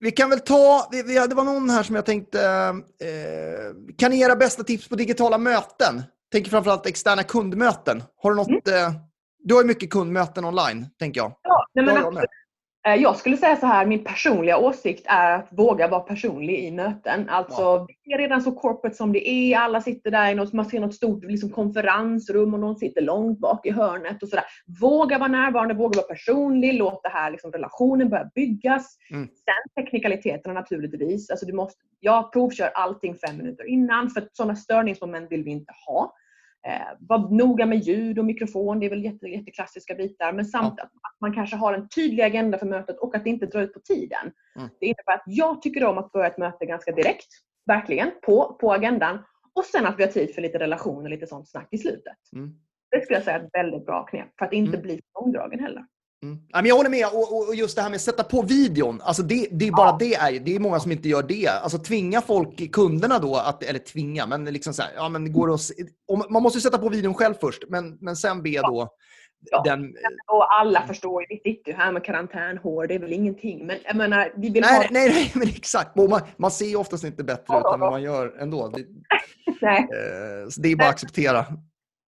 vi 0.00 0.10
kan 0.10 0.30
väl 0.30 0.40
ta, 0.40 0.88
vi, 0.90 1.02
vi, 1.02 1.14
det 1.14 1.34
var 1.34 1.44
någon 1.44 1.70
här 1.70 1.82
som 1.82 1.94
jag 1.94 2.06
tänkte, 2.06 2.38
uh, 2.38 3.94
kan 3.98 4.10
ni 4.10 4.20
era 4.20 4.36
bästa 4.36 4.62
tips 4.62 4.88
på 4.88 4.96
digitala 4.96 5.38
möten? 5.38 6.02
Tänker 6.32 6.50
framförallt 6.50 6.86
externa 6.86 7.22
kundmöten. 7.22 8.02
Har 8.16 8.30
du 8.30 8.36
något, 8.36 8.68
mm. 8.68 8.86
uh, 8.86 9.00
du 9.38 9.54
har 9.54 9.62
ju 9.62 9.68
mycket 9.68 9.90
kundmöten 9.90 10.44
online, 10.44 10.86
tänker 10.98 11.20
jag. 11.20 11.32
Ja, 11.42 11.66
nej, 11.74 11.84
men 11.84 11.96
absolut. 11.96 12.30
Eh, 12.86 12.94
jag 12.94 13.16
skulle 13.16 13.36
säga 13.36 13.56
så 13.56 13.66
här, 13.66 13.86
min 13.86 14.04
personliga 14.04 14.58
åsikt 14.58 15.06
är 15.08 15.32
att 15.32 15.48
våga 15.50 15.88
vara 15.88 16.00
personlig 16.00 16.58
i 16.58 16.70
möten. 16.70 17.28
Alltså, 17.28 17.62
ja. 17.62 17.86
Det 18.04 18.12
är 18.12 18.18
redan 18.18 18.42
så 18.42 18.52
corporate 18.52 18.96
som 18.96 19.12
det 19.12 19.28
är. 19.28 19.58
Alla 19.58 19.80
sitter 19.80 20.10
där 20.10 20.32
i 20.32 20.34
något, 20.34 20.52
man 20.52 20.64
ser 20.64 20.80
något 20.80 20.94
stort 20.94 21.24
liksom, 21.24 21.50
konferensrum 21.50 22.54
och 22.54 22.60
någon 22.60 22.76
sitter 22.76 23.00
långt 23.00 23.38
bak 23.38 23.66
i 23.66 23.70
hörnet. 23.70 24.22
och 24.22 24.28
så 24.28 24.36
där. 24.36 24.44
Våga 24.80 25.18
vara 25.18 25.28
närvarande, 25.28 25.74
våga 25.74 25.96
vara 25.96 26.06
personlig, 26.06 26.74
låt 26.74 27.02
det 27.02 27.08
här 27.08 27.30
liksom, 27.30 27.52
relationen 27.52 28.08
börja 28.08 28.30
byggas. 28.34 28.96
Mm. 29.10 29.26
Sen 29.26 29.84
teknikaliteterna 29.84 30.54
naturligtvis. 30.54 31.30
Alltså, 31.30 31.46
du 31.46 31.52
måste, 31.52 31.80
jag 32.00 32.32
provkör 32.32 32.70
allting 32.74 33.14
fem 33.14 33.36
minuter 33.36 33.68
innan 33.68 34.10
för 34.10 34.28
sådana 34.32 34.56
störningsmoment 34.56 35.32
vill 35.32 35.44
vi 35.44 35.50
inte 35.50 35.72
ha. 35.86 36.14
Eh, 36.66 36.96
var 37.00 37.30
noga 37.30 37.66
med 37.66 37.78
ljud 37.78 38.18
och 38.18 38.24
mikrofon, 38.24 38.80
det 38.80 38.86
är 38.86 38.90
väl 38.90 39.04
jätte, 39.04 39.26
jätteklassiska 39.26 39.94
bitar. 39.94 40.32
Men 40.32 40.44
samt 40.44 40.74
ja. 40.76 40.84
att 40.84 41.20
man 41.20 41.34
kanske 41.34 41.56
har 41.56 41.74
en 41.74 41.88
tydlig 41.88 42.22
agenda 42.22 42.58
för 42.58 42.66
mötet 42.66 42.98
och 42.98 43.16
att 43.16 43.24
det 43.24 43.30
inte 43.30 43.46
drar 43.46 43.60
ut 43.60 43.74
på 43.74 43.80
tiden. 43.80 44.32
Mm. 44.56 44.68
Det 44.80 44.86
innebär 44.86 45.14
att 45.14 45.22
jag 45.26 45.62
tycker 45.62 45.84
om 45.84 45.98
att 45.98 46.12
börja 46.12 46.26
ett 46.26 46.38
möte 46.38 46.66
ganska 46.66 46.92
direkt, 46.92 47.28
verkligen, 47.66 48.10
på, 48.22 48.56
på 48.60 48.72
agendan. 48.72 49.18
Och 49.54 49.64
sen 49.64 49.86
att 49.86 49.98
vi 49.98 50.02
har 50.02 50.10
tid 50.10 50.34
för 50.34 50.42
lite 50.42 50.58
relation 50.58 51.02
och 51.02 51.10
lite 51.10 51.26
sånt 51.26 51.48
snack 51.48 51.68
i 51.70 51.78
slutet. 51.78 52.16
Mm. 52.36 52.54
Det 52.90 53.00
skulle 53.00 53.16
jag 53.16 53.24
säga 53.24 53.36
är 53.36 53.44
ett 53.44 53.50
väldigt 53.52 53.86
bra 53.86 54.06
knep 54.06 54.28
för 54.38 54.46
att 54.46 54.52
inte 54.52 54.76
mm. 54.76 54.82
bli 54.82 55.00
långdragen 55.20 55.60
heller. 55.60 55.84
Mm. 56.22 56.66
Jag 56.66 56.76
håller 56.76 56.90
med. 56.90 57.06
Och, 57.06 57.54
just 57.54 57.76
det 57.76 57.82
här 57.82 57.88
med 57.88 57.96
att 57.96 58.02
sätta 58.02 58.24
på 58.24 58.42
videon. 58.42 59.00
Alltså 59.02 59.22
det, 59.22 59.48
det 59.50 59.68
är 59.68 59.72
bara 59.72 59.86
ja. 59.86 59.96
det. 60.00 60.14
Är, 60.14 60.40
det 60.40 60.56
är 60.56 60.60
många 60.60 60.80
som 60.80 60.92
inte 60.92 61.08
gör 61.08 61.22
det. 61.22 61.48
Alltså 61.48 61.78
tvinga 61.78 62.20
folk, 62.20 62.72
kunderna 62.72 63.18
då, 63.18 63.36
att, 63.36 63.62
eller 63.62 63.78
tvinga, 63.78 64.26
men 64.26 64.44
liksom 64.44 64.74
så 64.74 64.82
här, 64.82 64.90
ja, 64.96 65.08
men 65.08 65.32
går 65.32 65.54
att, 65.54 65.60
man 66.30 66.42
måste 66.42 66.60
sätta 66.60 66.78
på 66.78 66.88
videon 66.88 67.14
själv 67.14 67.34
först, 67.40 67.62
men, 67.68 67.98
men 68.00 68.16
sen 68.16 68.42
be 68.42 68.60
då 68.60 68.96
Ja. 69.50 69.62
Den... 69.64 69.94
Och 70.26 70.60
alla 70.60 70.86
förstår 70.86 71.22
ju, 71.22 71.26
vi 71.30 71.50
sitter 71.50 71.70
ju 71.70 71.76
här 71.76 71.92
med 71.92 72.04
karantänhår, 72.04 72.86
det 72.86 72.94
är 72.94 72.98
väl 72.98 73.12
ingenting. 73.12 73.66
Men 73.66 73.76
jag 73.84 73.96
menar, 73.96 74.32
vi 74.36 74.50
vill 74.50 74.62
nej, 74.62 74.76
ha... 74.76 74.84
nej, 74.90 75.08
nej, 75.08 75.32
men 75.34 75.48
exakt. 75.48 75.96
Man, 75.96 76.20
man 76.36 76.50
ser 76.50 76.66
ju 76.66 76.76
oftast 76.76 77.04
inte 77.04 77.24
bättre 77.24 77.58
ut 77.58 77.64
än 77.74 77.80
vad 77.80 77.90
man 77.90 78.02
gör 78.02 78.36
ändå. 78.40 78.68
Det, 78.68 78.84
nej. 79.60 79.78
Eh, 79.80 80.48
så 80.48 80.60
det 80.60 80.68
är 80.72 80.76
bara 80.76 80.88
att 80.88 80.94
acceptera 80.94 81.46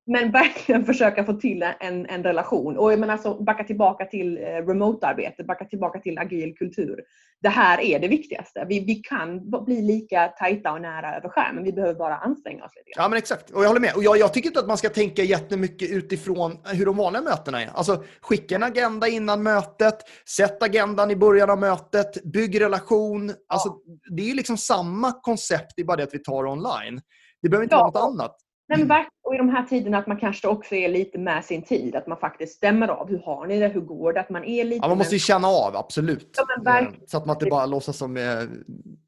men 0.07 0.31
verkligen 0.31 0.85
försöka 0.87 1.25
få 1.25 1.33
till 1.33 1.63
en, 1.81 2.07
en 2.07 2.23
relation. 2.23 2.79
Och 2.79 2.93
jag 2.93 3.01
menar 3.01 3.13
alltså, 3.13 3.43
backa 3.43 3.65
tillbaka 3.65 4.05
till 4.05 4.39
eh, 4.39 4.43
remote-arbete, 4.43 5.45
backa 5.45 5.65
tillbaka 5.65 5.99
till 5.99 6.19
agil 6.19 6.55
kultur. 6.57 7.01
Det 7.43 7.49
här 7.49 7.81
är 7.81 7.99
det 7.99 8.09
viktigaste. 8.09 8.67
Vi, 8.69 8.81
vi 8.81 8.95
kan 8.95 9.51
bli 9.65 9.83
lika 9.83 10.29
tajta 10.29 10.73
och 10.73 10.81
nära 10.81 11.17
över 11.17 11.29
skärmen. 11.29 11.65
Vi 11.65 11.73
behöver 11.73 11.95
bara 11.95 12.17
anstränga 12.17 12.65
oss 12.65 12.73
lite. 12.77 12.91
Ja, 12.97 13.09
men 13.09 13.19
exakt. 13.19 13.51
Och 13.51 13.63
jag 13.63 13.69
håller 13.69 13.81
med. 13.81 13.93
Och 13.97 14.05
jag, 14.05 14.19
jag 14.19 14.35
tycker 14.35 14.49
inte 14.49 14.61
att 14.61 14.67
man 14.67 14.79
ska 14.79 14.89
tänka 14.89 15.23
jättemycket 15.23 15.91
utifrån 15.91 16.59
hur 16.65 16.87
de 16.87 16.97
vanliga 16.97 17.23
mötena 17.23 17.63
är. 17.63 17.71
Alltså, 17.75 18.05
skicka 18.21 18.55
en 18.55 18.63
agenda 18.63 19.09
innan 19.09 19.43
mötet, 19.43 19.99
sätt 20.37 20.63
agendan 20.63 21.11
i 21.11 21.17
början 21.17 21.51
av 21.51 21.59
mötet, 21.59 22.25
bygg 22.25 22.61
relation. 22.61 23.29
Ja. 23.29 23.35
Alltså, 23.49 23.77
det 24.17 24.31
är 24.31 24.35
liksom 24.35 24.57
samma 24.57 25.13
koncept, 25.13 25.73
det 25.77 25.83
är 25.83 25.87
bara 25.87 25.97
det 25.97 26.03
att 26.03 26.15
vi 26.15 26.19
tar 26.19 26.47
online. 26.47 27.01
Det 27.43 27.49
behöver 27.49 27.65
inte 27.65 27.75
ja. 27.75 27.79
vara 27.79 28.07
något 28.09 28.13
annat. 28.13 28.37
Nej, 28.69 28.85
men 28.85 29.05
och 29.23 29.35
i 29.35 29.39
de 29.39 29.49
här 29.49 29.63
tiderna 29.63 29.99
att 29.99 30.07
man 30.07 30.17
kanske 30.17 30.49
också 30.49 30.75
är 30.75 30.89
lite 30.89 31.19
med 31.19 31.45
sin 31.45 31.63
tid. 31.63 31.97
Att 31.97 32.07
man 32.07 32.19
faktiskt 32.19 32.57
stämmer 32.57 32.89
av. 32.89 33.09
Hur 33.09 33.19
har 33.19 33.47
ni 33.47 33.61
det? 33.61 33.69
Hur 33.69 33.81
går 33.81 34.13
det? 34.13 34.21
Att 34.21 34.31
man 34.31 34.45
är 34.45 34.65
lite... 34.65 34.85
Ja, 34.85 34.89
man 34.89 34.99
måste 34.99 35.15
ju 35.15 35.19
känna 35.19 35.49
av, 35.49 35.77
absolut. 35.77 36.41
Ja, 36.65 36.79
eh, 36.79 36.87
så 37.07 37.17
att 37.17 37.27
man 37.27 37.37
inte 37.37 37.47
bara 37.47 37.67
låtsas 37.67 37.97
som 37.97 38.17
eh, 38.17 38.25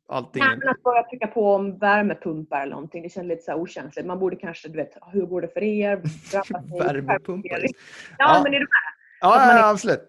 allting. 0.09 0.43
Nej, 0.45 0.57
men 0.59 0.69
att 0.69 0.83
börja 0.83 1.03
trycka 1.03 1.27
på 1.27 1.55
om 1.55 1.79
värmepumpar 1.79 2.61
eller 2.61 2.75
någonting. 2.75 3.03
Det 3.03 3.09
känns 3.09 3.27
lite 3.27 3.43
så 3.43 3.55
okänsligt. 3.55 4.07
Man 4.07 4.19
borde 4.19 4.37
kanske, 4.37 4.69
du 4.69 4.77
vet, 4.77 4.93
hur 5.13 5.27
går 5.27 5.41
det 5.41 5.49
för 5.49 5.63
er? 5.63 5.97
Värmepumpar? 6.79 7.61
Ja, 7.61 7.69
ja, 8.19 8.41
men 8.45 8.55
är 8.55 8.59
du 8.59 8.67
med? 8.67 8.69
Ja, 9.21 9.57
ja, 9.59 9.71
absolut. 9.71 10.09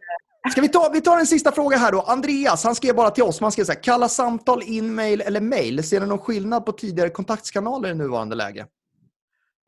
Ska 0.52 0.62
vi 0.62 0.70
ta, 0.70 0.90
vi 0.94 1.02
tar 1.02 1.20
en 1.20 1.26
sista 1.26 1.52
fråga 1.52 1.78
här 1.78 1.92
då. 1.92 2.02
Andreas, 2.02 2.64
han 2.64 2.76
skrev 2.76 2.96
bara 2.96 3.10
till 3.10 3.24
oss. 3.24 3.42
Man 3.42 3.52
skrev 3.52 3.64
så 3.64 3.72
här, 3.72 3.84
kalla 3.84 4.10
samtal, 4.10 4.62
in-mail 4.64 5.22
eller 5.22 5.42
mail. 5.42 5.84
Ser 5.84 6.00
du 6.00 6.06
någon 6.06 6.20
skillnad 6.20 6.66
på 6.66 6.72
tidigare 6.72 7.10
kontaktkanaler 7.10 7.90
i 7.90 7.94
nuvarande 7.94 8.36
läge? 8.36 8.66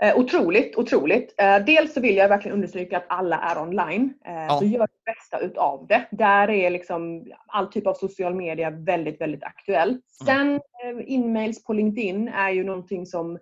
Eh, 0.03 0.17
otroligt, 0.17 0.77
otroligt. 0.77 1.35
Eh, 1.37 1.65
dels 1.65 1.93
så 1.93 2.01
vill 2.01 2.15
jag 2.15 2.29
verkligen 2.29 2.55
understryka 2.55 2.97
att 2.97 3.05
alla 3.09 3.39
är 3.39 3.61
online. 3.61 4.13
Eh, 4.25 4.33
ja. 4.33 4.57
Så 4.59 4.65
gör 4.65 4.87
det 4.87 5.13
bästa 5.13 5.39
utav 5.39 5.87
det. 5.87 6.05
Där 6.11 6.49
är 6.49 6.69
liksom 6.69 7.25
all 7.47 7.67
typ 7.67 7.87
av 7.87 7.93
social 7.93 8.35
media 8.35 8.69
väldigt, 8.69 9.21
väldigt 9.21 9.43
aktuellt. 9.43 10.01
Mm. 10.27 10.59
Sen 10.83 11.05
inmails 11.07 11.63
på 11.63 11.73
LinkedIn 11.73 12.27
är 12.27 12.49
ju 12.49 12.63
någonting 12.63 13.05
som 13.05 13.39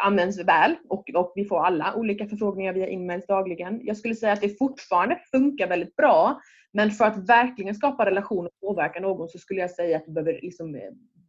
används 0.00 0.38
väl 0.44 0.76
och, 0.88 1.10
och 1.14 1.32
vi 1.34 1.44
får 1.44 1.64
alla 1.64 1.94
olika 1.94 2.26
förfrågningar 2.26 2.72
via 2.72 2.88
inmails 2.88 3.26
dagligen. 3.26 3.80
Jag 3.82 3.96
skulle 3.96 4.14
säga 4.14 4.32
att 4.32 4.40
det 4.40 4.58
fortfarande 4.58 5.18
funkar 5.30 5.68
väldigt 5.68 5.96
bra 5.96 6.40
men 6.72 6.90
för 6.90 7.04
att 7.04 7.28
verkligen 7.28 7.74
skapa 7.74 8.06
relation 8.06 8.46
och 8.46 8.60
påverka 8.60 9.00
någon 9.00 9.28
så 9.28 9.38
skulle 9.38 9.60
jag 9.60 9.70
säga 9.70 9.96
att 9.96 10.06
du 10.06 10.12
behöver 10.12 10.40
liksom 10.42 10.80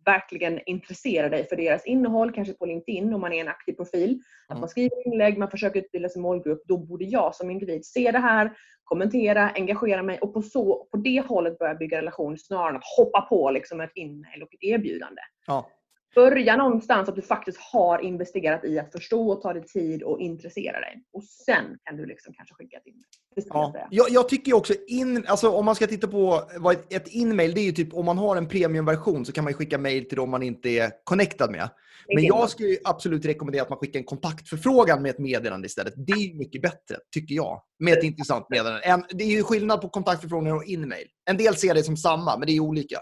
verkligen 0.05 0.59
intressera 0.65 1.29
dig 1.29 1.47
för 1.47 1.55
deras 1.55 1.85
innehåll, 1.85 2.31
kanske 2.31 2.53
på 2.53 2.65
LinkedIn 2.65 3.13
om 3.13 3.21
man 3.21 3.33
är 3.33 3.41
en 3.41 3.47
aktiv 3.47 3.73
profil. 3.73 4.21
Att 4.47 4.59
man 4.59 4.69
skriver 4.69 5.07
inlägg, 5.07 5.37
man 5.37 5.51
försöker 5.51 5.79
utbilda 5.79 6.09
sin 6.09 6.21
målgrupp. 6.21 6.63
Då 6.67 6.77
borde 6.77 7.05
jag 7.05 7.35
som 7.35 7.51
individ 7.51 7.85
se 7.85 8.11
det 8.11 8.19
här, 8.19 8.51
kommentera, 8.83 9.49
engagera 9.49 10.03
mig 10.03 10.19
och 10.19 10.33
på, 10.33 10.41
så, 10.41 10.87
på 10.91 10.97
det 10.97 11.21
hållet 11.27 11.59
börja 11.59 11.75
bygga 11.75 11.97
relation 11.97 12.37
snarare 12.37 12.69
än 12.69 12.75
att 12.75 12.97
hoppa 12.97 13.21
på 13.21 13.51
liksom 13.51 13.81
ett 13.81 13.91
inmail 13.95 14.43
och 14.43 14.53
ett 14.53 14.63
erbjudande. 14.63 15.21
Ja. 15.47 15.69
Börja 16.15 16.55
någonstans 16.55 17.09
att 17.09 17.15
du 17.15 17.21
faktiskt 17.21 17.57
har 17.57 17.99
investerat 17.99 18.65
i 18.65 18.79
att 18.79 18.91
förstå 18.91 19.31
och 19.31 19.41
ta 19.41 19.53
dig 19.53 19.63
tid 19.63 20.03
och 20.03 20.19
intressera 20.19 20.79
dig. 20.79 21.03
Och 21.13 21.23
sen 21.23 21.77
kan 21.83 21.97
du 21.97 22.05
liksom 22.05 22.33
kanske 22.33 22.55
skicka 22.55 22.77
ett 22.77 22.87
inmail. 22.87 23.05
Ja. 23.49 23.87
Jag, 23.91 24.09
jag, 24.09 24.29
tycker 24.29 24.53
också, 24.53 24.73
in, 24.87 25.25
alltså 25.27 25.49
om 25.49 25.65
man 25.65 25.75
ska 25.75 25.87
titta 25.87 26.07
på 26.07 26.41
vad 26.57 26.75
ett, 26.89 27.07
inmail, 27.07 27.53
det 27.53 27.61
är 27.61 27.65
ju 27.65 27.71
typ 27.71 27.93
om 27.93 28.05
man 28.05 28.17
har 28.17 28.35
en 28.35 28.47
premiumversion 28.47 29.25
så 29.25 29.31
kan 29.31 29.43
man 29.43 29.53
skicka 29.53 29.77
mail 29.77 30.07
till 30.07 30.15
dem 30.15 30.29
man 30.29 30.43
inte 30.43 30.69
är 30.69 30.91
connectad 31.03 31.51
med. 31.51 31.69
Men 32.15 32.23
jag 32.23 32.49
skulle 32.49 32.77
absolut 32.83 33.25
rekommendera 33.25 33.63
att 33.63 33.69
man 33.69 33.79
skickar 33.79 33.99
en 33.99 34.05
kontaktförfrågan 34.05 35.01
med 35.01 35.09
ett 35.09 35.19
meddelande 35.19 35.65
istället. 35.65 35.93
Det 35.97 36.11
är 36.11 36.37
mycket 36.37 36.61
bättre, 36.61 36.97
tycker 37.13 37.35
jag, 37.35 37.61
med 37.79 37.97
ett 37.97 38.03
intressant 38.03 38.49
meddelande. 38.49 39.05
Det 39.09 39.23
är 39.23 39.27
ju 39.27 39.43
skillnad 39.43 39.81
på 39.81 39.89
kontaktförfrågan 39.89 40.57
och 40.57 40.63
inmail. 40.63 41.07
En 41.29 41.37
del 41.37 41.55
ser 41.55 41.73
det 41.73 41.83
som 41.83 41.97
samma, 41.97 42.37
men 42.37 42.47
det 42.47 42.55
är 42.55 42.59
olika. 42.59 42.99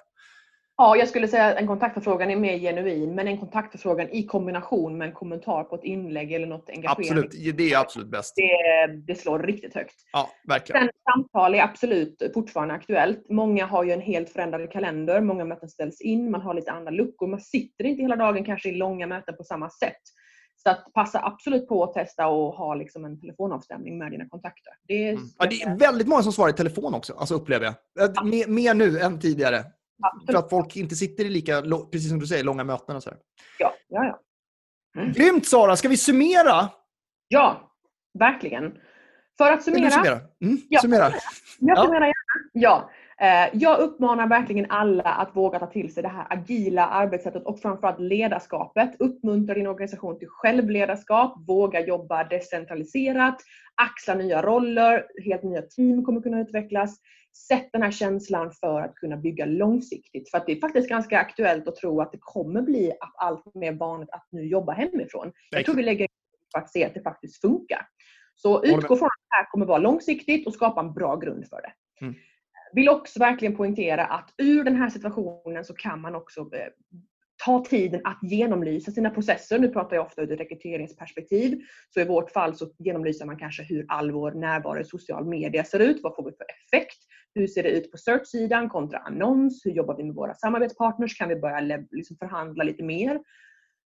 Ja, 0.81 0.95
jag 0.95 1.07
skulle 1.07 1.27
säga 1.27 1.45
att 1.45 1.57
en 1.57 1.67
kontaktförfrågan 1.67 2.29
är 2.29 2.35
mer 2.35 2.57
genuin, 2.57 3.15
men 3.15 3.27
en 3.27 3.37
kontaktförfrågan 3.37 4.09
i 4.09 4.25
kombination 4.25 4.97
med 4.97 5.07
en 5.07 5.13
kommentar 5.13 5.63
på 5.63 5.75
ett 5.75 5.83
inlägg 5.83 6.31
eller 6.33 6.47
något 6.47 6.69
engagerande. 6.69 7.21
Absolut, 7.21 7.57
det 7.57 7.73
är 7.73 7.79
absolut 7.79 8.07
bäst. 8.07 8.33
Det, 8.35 8.87
det 9.07 9.15
slår 9.15 9.39
riktigt 9.39 9.75
högt. 9.75 9.95
Ja, 10.11 10.29
verkligen. 10.47 10.81
Sen 10.81 10.89
samtal 11.13 11.55
är 11.55 11.63
absolut 11.63 12.31
fortfarande 12.33 12.73
aktuellt. 12.73 13.29
Många 13.29 13.65
har 13.65 13.83
ju 13.83 13.91
en 13.91 14.01
helt 14.01 14.29
förändrad 14.29 14.71
kalender, 14.71 15.21
många 15.21 15.45
möten 15.45 15.69
ställs 15.69 16.01
in, 16.01 16.31
man 16.31 16.41
har 16.41 16.53
lite 16.53 16.71
andra 16.71 16.91
luckor, 16.91 17.27
man 17.27 17.39
sitter 17.41 17.85
inte 17.85 18.01
hela 18.01 18.15
dagen 18.15 18.45
kanske 18.45 18.69
i 18.69 18.75
långa 18.75 19.07
möten 19.07 19.35
på 19.35 19.43
samma 19.43 19.69
sätt. 19.69 20.01
Så 20.63 20.69
att 20.69 20.93
passa 20.93 21.25
absolut 21.25 21.67
på 21.67 21.83
att 21.83 21.93
testa 21.93 22.27
och 22.27 22.53
ha 22.53 22.75
liksom 22.75 23.05
en 23.05 23.21
telefonavstämning 23.21 23.97
med 23.97 24.11
dina 24.11 24.29
kontakter. 24.29 24.73
Det 24.87 24.93
är, 24.93 25.11
mm. 25.13 25.23
ja, 25.37 25.45
det 25.45 25.61
är 25.61 25.77
väldigt 25.77 26.07
många 26.07 26.23
som 26.23 26.31
svarar 26.31 26.49
i 26.49 26.53
telefon 26.53 26.93
också, 26.93 27.13
alltså 27.13 27.35
upplever 27.35 27.65
jag. 27.65 27.75
Ja. 28.15 28.23
Mer, 28.23 28.47
mer 28.47 28.73
nu 28.73 28.99
än 28.99 29.19
tidigare. 29.19 29.63
Absolut. 30.01 30.31
För 30.31 30.37
att 30.37 30.49
folk 30.49 30.75
inte 30.75 30.95
sitter 30.95 31.25
i 31.25 31.29
lika, 31.29 31.61
precis 31.91 32.09
som 32.09 32.19
du 32.19 32.27
säger, 32.27 32.43
långa 32.43 32.63
möten 32.63 32.95
och 32.95 33.03
så. 33.03 33.09
Ja, 33.59 33.73
ja, 33.87 34.05
ja. 34.05 34.19
Mm. 35.01 35.13
Grymt 35.13 35.47
Sara! 35.47 35.75
Ska 35.75 35.89
vi 35.89 35.97
summera? 35.97 36.69
Ja, 37.27 37.71
verkligen. 38.19 38.77
För 39.37 39.51
att 39.51 39.63
summera... 39.63 39.81
Vill 39.81 39.89
du 39.89 39.91
summera? 39.91 40.19
Mm, 40.43 40.57
ja, 40.69 40.79
summera. 40.79 41.11
Jag 41.59 41.77
summerar 41.77 42.05
gärna. 42.05 42.49
Ja. 42.53 42.89
Eh, 43.21 43.49
jag 43.53 43.79
uppmanar 43.79 44.27
verkligen 44.27 44.65
alla 44.69 45.03
att 45.03 45.35
våga 45.35 45.59
ta 45.59 45.67
till 45.67 45.93
sig 45.93 46.03
det 46.03 46.09
här 46.09 46.27
agila 46.29 46.87
arbetssättet 46.87 47.45
och 47.45 47.59
framförallt 47.59 47.99
ledarskapet. 47.99 48.95
Uppmuntra 48.99 49.55
din 49.55 49.67
organisation 49.67 50.19
till 50.19 50.27
självledarskap, 50.27 51.35
våga 51.47 51.79
jobba 51.79 52.23
decentraliserat, 52.23 53.37
axla 53.75 54.13
nya 54.13 54.41
roller, 54.41 55.05
helt 55.25 55.43
nya 55.43 55.61
team 55.61 56.05
kommer 56.05 56.21
kunna 56.21 56.41
utvecklas. 56.41 56.97
Sätt 57.33 57.69
den 57.73 57.81
här 57.81 57.91
känslan 57.91 58.51
för 58.51 58.81
att 58.81 58.95
kunna 58.95 59.17
bygga 59.17 59.45
långsiktigt. 59.45 60.31
För 60.31 60.37
att 60.37 60.45
det 60.45 60.51
är 60.51 60.59
faktiskt 60.59 60.89
ganska 60.89 61.19
aktuellt 61.19 61.67
att 61.67 61.75
tro 61.75 62.01
att 62.01 62.11
det 62.11 62.17
kommer 62.21 62.61
bli 62.61 62.93
allt 63.17 63.55
mer 63.55 63.71
vanligt 63.71 64.09
att 64.09 64.27
nu 64.31 64.47
jobba 64.47 64.71
hemifrån. 64.71 65.31
Jag 65.49 65.65
tror 65.65 65.75
vi 65.75 65.83
lägger 65.83 66.07
på 66.53 66.59
att 66.59 66.71
se 66.71 66.85
att 66.85 66.93
det 66.93 67.01
faktiskt 67.01 67.41
funkar. 67.41 67.87
Så 68.35 68.63
utgå 68.63 68.95
från 68.95 69.07
att 69.07 69.29
det 69.29 69.35
här 69.35 69.45
kommer 69.51 69.65
vara 69.65 69.77
långsiktigt 69.77 70.47
och 70.47 70.53
skapa 70.53 70.81
en 70.81 70.93
bra 70.93 71.15
grund 71.15 71.47
för 71.47 71.61
det. 71.61 71.73
Mm. 72.05 72.15
Vill 72.73 72.89
också 72.89 73.19
verkligen 73.19 73.55
poängtera 73.55 74.05
att 74.05 74.33
ur 74.37 74.63
den 74.63 74.75
här 74.75 74.89
situationen 74.89 75.65
så 75.65 75.73
kan 75.73 76.01
man 76.01 76.15
också 76.15 76.41
eh, 76.41 76.67
ta 77.45 77.65
tiden 77.65 78.01
att 78.03 78.19
genomlysa 78.23 78.91
sina 78.91 79.09
processer. 79.09 79.59
Nu 79.59 79.67
pratar 79.67 79.95
jag 79.95 80.05
ofta 80.05 80.21
ur 80.21 80.31
ett 80.31 80.39
rekryteringsperspektiv. 80.39 81.59
Så 81.93 81.99
i 81.99 82.05
vårt 82.05 82.31
fall 82.31 82.55
så 82.55 82.67
genomlyser 82.77 83.25
man 83.25 83.37
kanske 83.37 83.63
hur 83.63 83.85
all 83.87 84.11
vår 84.11 84.31
närvaro 84.31 84.79
i 84.79 84.83
social 84.83 85.25
media 85.25 85.63
ser 85.63 85.79
ut. 85.79 85.99
Vad 86.03 86.15
får 86.15 86.25
vi 86.25 86.31
för 86.31 86.45
effekt? 86.65 86.97
Hur 87.35 87.47
ser 87.47 87.63
det 87.63 87.69
ut 87.69 87.91
på 87.91 87.97
search-sidan 87.97 88.69
kontra 88.69 88.99
annons? 88.99 89.65
Hur 89.65 89.71
jobbar 89.71 89.97
vi 89.97 90.03
med 90.03 90.15
våra 90.15 90.33
samarbetspartners? 90.33 91.17
Kan 91.17 91.29
vi 91.29 91.35
börja 91.35 91.83
liksom 91.91 92.17
förhandla 92.17 92.63
lite 92.63 92.83
mer? 92.83 93.19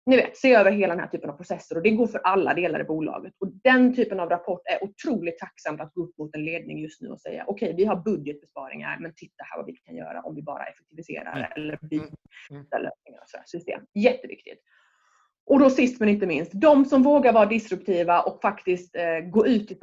Ni 0.06 0.16
vet, 0.16 0.36
se 0.36 0.54
över 0.54 0.72
hela 0.72 0.94
den 0.94 1.00
här 1.00 1.10
typen 1.10 1.30
av 1.30 1.36
processer 1.36 1.76
och 1.76 1.82
det 1.82 1.90
går 1.90 2.06
för 2.06 2.18
alla 2.18 2.54
delar 2.54 2.80
i 2.80 2.84
bolaget. 2.84 3.34
Och 3.38 3.48
Den 3.64 3.94
typen 3.94 4.20
av 4.20 4.28
rapport 4.28 4.60
är 4.64 4.84
otroligt 4.84 5.38
tacksamt 5.38 5.80
att 5.80 5.94
gå 5.94 6.04
upp 6.04 6.18
mot 6.18 6.34
en 6.34 6.44
ledning 6.44 6.78
just 6.78 7.02
nu 7.02 7.08
och 7.08 7.20
säga 7.20 7.44
okej, 7.46 7.66
okay, 7.66 7.76
vi 7.76 7.84
har 7.84 7.96
budgetbesparingar 7.96 8.98
men 9.00 9.12
titta 9.16 9.44
här 9.44 9.58
vad 9.58 9.66
vi 9.66 9.72
kan 9.72 9.96
göra 9.96 10.20
om 10.20 10.34
vi 10.34 10.42
bara 10.42 10.64
effektiviserar 10.64 11.36
mm. 11.36 11.48
eller 11.56 11.78
byter 11.82 12.00
mm. 12.00 12.66
mm. 12.72 12.82
lösningar 12.82 13.20
och 13.20 13.48
system. 13.48 13.80
Jätteviktigt. 13.94 14.60
Och 15.46 15.58
då 15.58 15.70
sist 15.70 16.00
men 16.00 16.08
inte 16.08 16.26
minst, 16.26 16.52
de 16.54 16.84
som 16.84 17.02
vågar 17.02 17.32
vara 17.32 17.46
disruptiva 17.46 18.20
och 18.20 18.40
faktiskt 18.42 18.96
eh, 18.96 19.18
gå 19.18 19.46
ut 19.46 19.70
i 19.70 19.74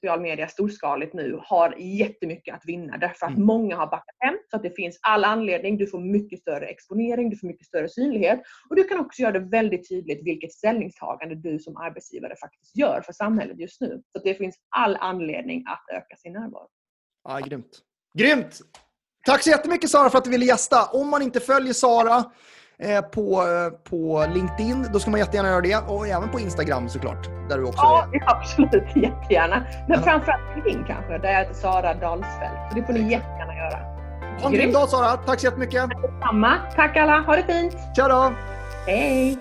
social 0.00 0.20
media 0.20 0.48
storskaligt 0.48 1.14
nu 1.14 1.40
har 1.42 1.74
jättemycket 1.78 2.54
att 2.54 2.62
vinna 2.66 2.96
därför 2.96 3.26
att 3.26 3.32
mm. 3.32 3.46
många 3.46 3.76
har 3.76 3.86
backat 3.86 4.16
hem 4.18 4.34
så 4.50 4.56
att 4.56 4.62
det 4.62 4.70
finns 4.70 4.98
all 5.02 5.24
anledning. 5.24 5.76
Du 5.76 5.86
får 5.86 6.00
mycket 6.00 6.40
större 6.40 6.66
exponering, 6.66 7.30
du 7.30 7.36
får 7.36 7.46
mycket 7.46 7.66
större 7.66 7.88
synlighet 7.88 8.40
och 8.70 8.76
du 8.76 8.84
kan 8.84 9.00
också 9.00 9.22
göra 9.22 9.32
det 9.32 9.40
väldigt 9.40 9.88
tydligt 9.88 10.26
vilket 10.26 10.52
ställningstagande 10.52 11.34
du 11.34 11.58
som 11.58 11.76
arbetsgivare 11.76 12.36
faktiskt 12.36 12.76
gör 12.76 13.02
för 13.06 13.12
samhället 13.12 13.60
just 13.60 13.80
nu. 13.80 14.02
Så 14.12 14.22
det 14.24 14.34
finns 14.34 14.56
all 14.76 14.96
anledning 14.96 15.64
att 15.66 15.96
öka 15.96 16.16
sin 16.16 16.32
närvaro. 16.32 16.68
Ja, 17.24 17.38
grymt. 17.38 17.78
Grymt! 18.18 18.60
Tack 19.26 19.42
så 19.42 19.50
jättemycket 19.50 19.90
Sara 19.90 20.10
för 20.10 20.18
att 20.18 20.24
du 20.24 20.30
ville 20.30 20.44
gästa. 20.44 20.84
Om 20.86 21.08
man 21.08 21.22
inte 21.22 21.40
följer 21.40 21.72
Sara 21.72 22.24
på, 23.12 23.44
på 23.90 24.26
LinkedIn, 24.34 24.86
då 24.92 25.00
ska 25.00 25.10
man 25.10 25.20
jättegärna 25.20 25.48
göra 25.48 25.60
det. 25.60 25.76
Och 25.76 26.08
även 26.08 26.28
på 26.28 26.40
Instagram 26.40 26.88
såklart. 26.88 27.28
Där 27.48 27.58
du 27.58 27.64
också 27.64 27.82
ja, 27.82 28.06
är. 28.12 28.22
absolut. 28.26 28.96
Jättegärna. 28.96 29.64
Men 29.88 29.98
ja. 29.98 30.04
framförallt 30.04 30.42
LinkedIn 30.54 30.84
kanske, 30.86 31.18
där 31.18 31.28
jag 31.28 31.38
heter 31.38 31.54
Sara 31.54 31.94
Dahlsfält. 31.94 32.58
Så 32.70 32.76
det 32.76 32.86
får 32.86 32.92
ni 32.92 33.00
jättegärna 33.00 33.54
göra. 33.54 33.78
Ha 34.40 34.48
en 34.48 34.52
grym 34.52 34.72
dag 34.72 34.88
Sara. 34.88 35.16
Tack 35.16 35.40
så 35.40 35.46
jättemycket. 35.46 35.90
Detsamma. 36.02 36.54
Tack 36.76 36.96
alla. 36.96 37.20
Ha 37.20 37.36
det 37.36 37.42
fint. 37.42 37.76
Tja 37.96 38.08
då. 38.08 38.32
Hej. 38.86 39.38